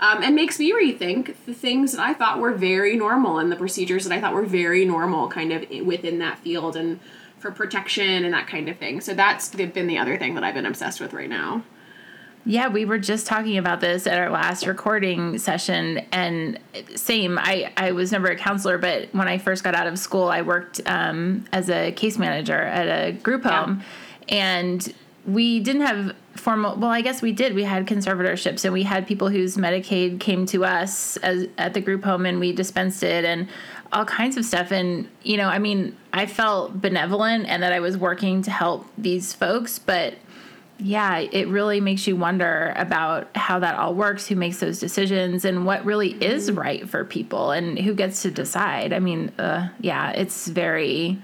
Um, 0.00 0.22
and 0.22 0.36
makes 0.36 0.60
me 0.60 0.72
rethink 0.72 1.34
the 1.44 1.54
things 1.54 1.90
that 1.90 2.00
I 2.00 2.14
thought 2.14 2.38
were 2.38 2.52
very 2.52 2.96
normal 2.96 3.38
and 3.38 3.50
the 3.50 3.56
procedures 3.56 4.04
that 4.04 4.12
I 4.12 4.20
thought 4.20 4.32
were 4.32 4.44
very 4.44 4.84
normal, 4.84 5.26
kind 5.26 5.52
of 5.52 5.68
within 5.84 6.20
that 6.20 6.38
field 6.38 6.76
and 6.76 7.00
for 7.40 7.50
protection 7.50 8.24
and 8.24 8.32
that 8.32 8.46
kind 8.46 8.68
of 8.68 8.76
thing. 8.76 9.00
So 9.00 9.12
that's 9.14 9.48
been 9.48 9.88
the 9.88 9.98
other 9.98 10.16
thing 10.16 10.34
that 10.34 10.44
I've 10.44 10.54
been 10.54 10.66
obsessed 10.66 11.00
with 11.00 11.12
right 11.12 11.28
now. 11.28 11.64
Yeah, 12.44 12.68
we 12.68 12.84
were 12.84 12.98
just 12.98 13.26
talking 13.26 13.58
about 13.58 13.80
this 13.80 14.06
at 14.06 14.18
our 14.18 14.30
last 14.30 14.66
recording 14.66 15.36
session, 15.36 15.98
and 16.12 16.58
same. 16.94 17.38
I 17.38 17.72
I 17.76 17.92
was 17.92 18.10
never 18.12 18.28
a 18.28 18.36
counselor, 18.36 18.78
but 18.78 19.12
when 19.12 19.28
I 19.28 19.36
first 19.36 19.64
got 19.64 19.74
out 19.74 19.86
of 19.86 19.98
school, 19.98 20.28
I 20.28 20.42
worked 20.42 20.80
um, 20.86 21.44
as 21.52 21.68
a 21.68 21.92
case 21.92 22.16
manager 22.16 22.58
at 22.58 22.86
a 22.86 23.12
group 23.12 23.44
Yeah. 23.44 23.82
And 24.28 24.92
we 25.26 25.60
didn't 25.60 25.82
have 25.82 26.14
formal. 26.36 26.76
Well, 26.76 26.90
I 26.90 27.02
guess 27.02 27.20
we 27.20 27.32
did. 27.32 27.54
We 27.54 27.64
had 27.64 27.86
conservatorships, 27.86 28.64
and 28.64 28.72
we 28.72 28.84
had 28.84 29.06
people 29.06 29.28
whose 29.28 29.56
Medicaid 29.56 30.20
came 30.20 30.46
to 30.46 30.64
us 30.64 31.16
as 31.18 31.48
at 31.58 31.74
the 31.74 31.80
group 31.80 32.04
home, 32.04 32.24
and 32.26 32.40
we 32.40 32.52
dispensed 32.52 33.02
it, 33.02 33.24
and 33.24 33.48
all 33.92 34.04
kinds 34.04 34.36
of 34.36 34.44
stuff. 34.44 34.70
And 34.70 35.08
you 35.22 35.36
know, 35.36 35.48
I 35.48 35.58
mean, 35.58 35.96
I 36.12 36.26
felt 36.26 36.80
benevolent 36.80 37.46
and 37.46 37.62
that 37.62 37.72
I 37.72 37.80
was 37.80 37.96
working 37.96 38.42
to 38.42 38.50
help 38.50 38.86
these 38.96 39.32
folks, 39.32 39.78
but 39.78 40.14
yeah, 40.80 41.18
it 41.18 41.48
really 41.48 41.80
makes 41.80 42.06
you 42.06 42.14
wonder 42.14 42.72
about 42.76 43.36
how 43.36 43.58
that 43.58 43.74
all 43.74 43.94
works, 43.94 44.28
who 44.28 44.36
makes 44.36 44.60
those 44.60 44.78
decisions, 44.78 45.44
and 45.44 45.66
what 45.66 45.84
really 45.84 46.10
is 46.22 46.52
right 46.52 46.88
for 46.88 47.04
people, 47.04 47.50
and 47.50 47.78
who 47.78 47.94
gets 47.94 48.22
to 48.22 48.30
decide. 48.30 48.92
I 48.92 49.00
mean, 49.00 49.32
uh, 49.38 49.70
yeah, 49.80 50.10
it's 50.12 50.46
very, 50.46 51.18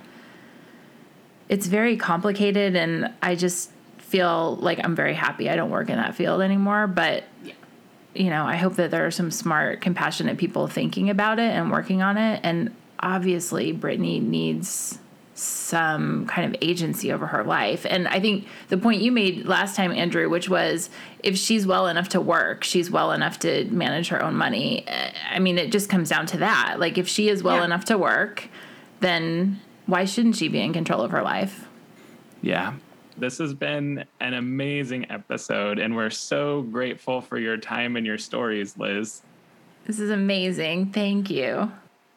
it's 1.55 1.67
very 1.67 1.97
complicated, 1.97 2.75
and 2.75 3.13
I 3.23 3.37
just 3.37 3.71
feel 3.99 4.57
like 4.57 4.81
I'm 4.83 4.97
very 4.97 5.15
happy 5.15 5.49
I 5.49 5.55
don't 5.55 5.71
work 5.71 5.89
in 5.89 5.97
that 5.97 6.17
field 6.17 6.43
anymore. 6.43 6.89
But 6.89 7.23
you 8.13 8.29
know, 8.29 8.45
I 8.45 8.57
hope 8.57 8.75
that 8.75 8.91
there 8.91 9.07
are 9.07 9.11
some 9.13 9.31
smart, 9.31 9.81
compassionate 9.81 10.37
people 10.37 10.67
thinking 10.67 11.11
about 11.11 11.39
it 11.39 11.51
and 11.51 11.71
working 11.71 12.03
on 12.03 12.17
it. 12.17 12.41
And 12.43 12.75
obviously, 12.99 13.73
Britney 13.73 14.21
needs 14.21 14.99
some 15.37 16.27
kind 16.27 16.53
of 16.53 16.61
agency 16.61 17.13
over 17.13 17.27
her 17.29 17.45
life. 17.45 17.87
And 17.89 18.07
I 18.09 18.19
think 18.19 18.47
the 18.69 18.77
point 18.77 19.01
you 19.01 19.13
made 19.13 19.47
last 19.47 19.77
time, 19.77 19.93
Andrew, 19.93 20.29
which 20.29 20.49
was 20.49 20.91
if 21.25 21.37
she's 21.37 21.67
well 21.67 21.87
enough 21.87 22.09
to 22.11 22.21
work, 22.21 22.65
she's 22.65 22.91
well 22.91 23.13
enough 23.13 23.39
to 23.41 23.65
manage 23.67 24.09
her 24.09 24.23
own 24.23 24.35
money. 24.35 24.85
I 25.31 25.39
mean, 25.39 25.57
it 25.59 25.71
just 25.71 25.89
comes 25.89 26.09
down 26.09 26.27
to 26.27 26.39
that. 26.39 26.77
Like, 26.79 26.99
if 26.99 27.07
she 27.09 27.29
is 27.29 27.43
well 27.45 27.59
Yeah. 27.59 27.65
enough 27.65 27.85
to 27.87 27.99
work, 27.99 28.49
then 29.01 29.61
why 29.87 30.05
shouldn't 30.05 30.37
she 30.37 30.49
be 30.49 30.61
in 30.61 30.73
control 30.73 31.03
of 31.03 31.11
her 31.11 31.23
life? 31.23 31.69
Yeah. 32.43 32.75
This 33.17 33.39
has 33.39 33.55
been 33.55 34.05
an 34.21 34.35
amazing 34.35 35.11
episode, 35.11 35.79
and 35.79 35.95
we're 35.95 36.11
so 36.11 36.63
grateful 36.63 37.21
for 37.21 37.39
your 37.39 37.57
time 37.57 37.97
and 37.97 38.05
your 38.05 38.19
stories, 38.19 38.77
Liz. 38.77 39.23
This 39.87 40.01
is 40.01 40.11
amazing. 40.11 40.91
Thank 40.93 41.31
you. 41.31 41.71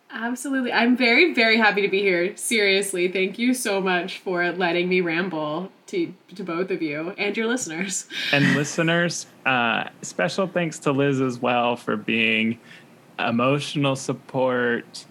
Absolutely. 0.10 0.72
I'm 0.72 0.96
very, 0.96 1.34
very 1.34 1.58
happy 1.58 1.82
to 1.82 1.90
be 1.90 2.00
here. 2.00 2.36
Seriously, 2.38 3.10
thank 3.10 3.38
you 3.38 3.54
so 3.54 3.82
much 3.82 4.20
for 4.20 4.52
letting 4.52 4.88
me 4.88 5.02
ramble 5.02 5.72
to, 5.88 6.14
to 6.34 6.44
both 6.44 6.72
of 6.72 6.82
you 6.82 7.14
and 7.18 7.36
your 7.36 7.48
listeners. 7.48 8.08
And 8.32 8.56
listeners, 8.56 9.28
uh, 9.46 9.90
special 10.02 10.48
thanks 10.48 10.80
to 10.80 10.92
Liz 10.92 11.20
as 11.20 11.40
well 11.40 11.76
for 11.76 11.98
being 11.98 12.58
emotional 13.20 13.96
support, 13.96 15.06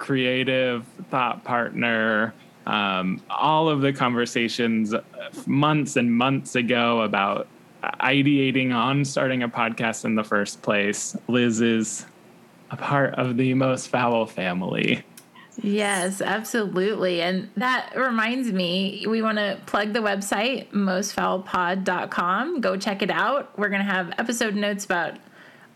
creative 0.00 0.84
thought 1.10 1.44
partner, 1.44 2.34
um, 2.66 3.22
all 3.30 3.68
of 3.68 3.82
the 3.82 3.92
conversations 3.92 4.92
uh, 4.92 5.02
months 5.46 5.94
and 5.96 6.12
months 6.12 6.56
ago 6.56 7.02
about 7.02 7.46
ideating 8.00 8.74
on 8.74 9.04
starting 9.04 9.44
a 9.44 9.48
podcast 9.48 10.04
in 10.04 10.16
the 10.16 10.24
first 10.24 10.62
place. 10.62 11.16
Liz 11.28 11.60
is 11.60 12.06
a 12.70 12.76
part 12.76 13.14
of 13.14 13.36
the 13.36 13.54
most 13.54 13.88
foul 13.88 14.26
family. 14.26 15.04
Yes, 15.62 16.22
absolutely. 16.22 17.20
And 17.20 17.50
that 17.56 17.92
reminds 17.94 18.50
me, 18.50 19.04
we 19.06 19.20
want 19.20 19.38
to 19.38 19.58
plug 19.66 19.92
the 19.92 20.00
website, 20.00 20.70
mostfoulpod.com. 20.70 22.60
Go 22.60 22.76
check 22.76 23.02
it 23.02 23.10
out. 23.10 23.58
We're 23.58 23.68
going 23.68 23.84
to 23.84 23.92
have 23.92 24.14
episode 24.18 24.54
notes 24.54 24.86
about 24.86 25.16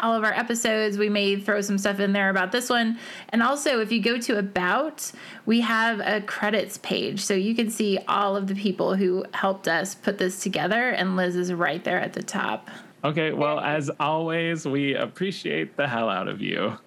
all 0.01 0.15
of 0.15 0.25
our 0.25 0.33
episodes. 0.33 0.99
We 0.99 1.09
may 1.09 1.37
throw 1.37 1.61
some 1.61 1.79
stuff 1.79 2.01
in 2.01 2.13
there 2.13 2.31
about 2.31 2.53
this 2.53 2.69
one. 2.71 2.99
And 3.31 3.43
also, 3.43 3.81
if 3.81 3.93
you 3.93 4.01
go 4.01 4.19
to 4.19 4.39
About, 4.39 5.11
we 5.47 5.61
have 5.63 6.01
a 6.01 6.21
credits 6.21 6.79
page. 6.79 7.21
So 7.21 7.35
you 7.35 7.55
can 7.55 7.71
see 7.71 7.99
all 8.09 8.37
of 8.37 8.47
the 8.47 8.55
people 8.55 8.95
who 8.97 9.25
helped 9.33 9.69
us 9.69 9.95
put 9.95 10.19
this 10.19 10.43
together. 10.43 10.91
And 10.91 11.17
Liz 11.17 11.37
is 11.37 11.53
right 11.53 11.83
there 11.83 12.01
at 12.01 12.13
the 12.13 12.23
top. 12.23 12.69
Okay, 13.05 13.33
well, 13.33 13.61
as 13.61 13.91
always, 14.01 14.67
we 14.67 14.95
appreciate 14.95 15.77
the 15.77 15.87
hell 15.87 16.09
out 16.09 16.29
of 16.29 16.41
you. 16.41 16.79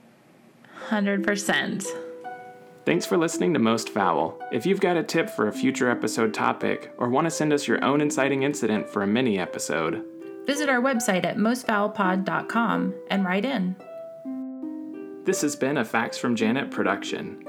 100%. 0.89 1.85
Thanks 2.85 3.05
for 3.05 3.17
listening 3.17 3.53
to 3.53 3.59
Most 3.59 3.89
Foul. 3.89 4.39
If 4.51 4.65
you've 4.65 4.79
got 4.79 4.95
a 4.95 5.03
tip 5.03 5.29
for 5.29 5.47
a 5.47 5.51
future 5.51 5.89
episode 5.89 6.33
topic, 6.33 6.93
or 6.97 7.09
want 7.09 7.25
to 7.25 7.31
send 7.31 7.51
us 7.51 7.67
your 7.67 7.83
own 7.83 7.99
inciting 7.99 8.43
incident 8.43 8.89
for 8.89 9.03
a 9.03 9.07
mini 9.07 9.37
episode, 9.37 10.05
Visit 10.47 10.69
our 10.69 10.81
website 10.81 11.25
at 11.25 11.37
mostfoulpod.com 11.37 12.95
and 13.09 13.25
write 13.25 13.45
in. 13.45 13.75
this 15.25 15.41
has 15.41 15.57
been 15.57 15.77
a 15.77 15.85
Facts 15.85 16.17
from 16.17 16.35
Janet 16.35 16.71
production. 16.71 17.46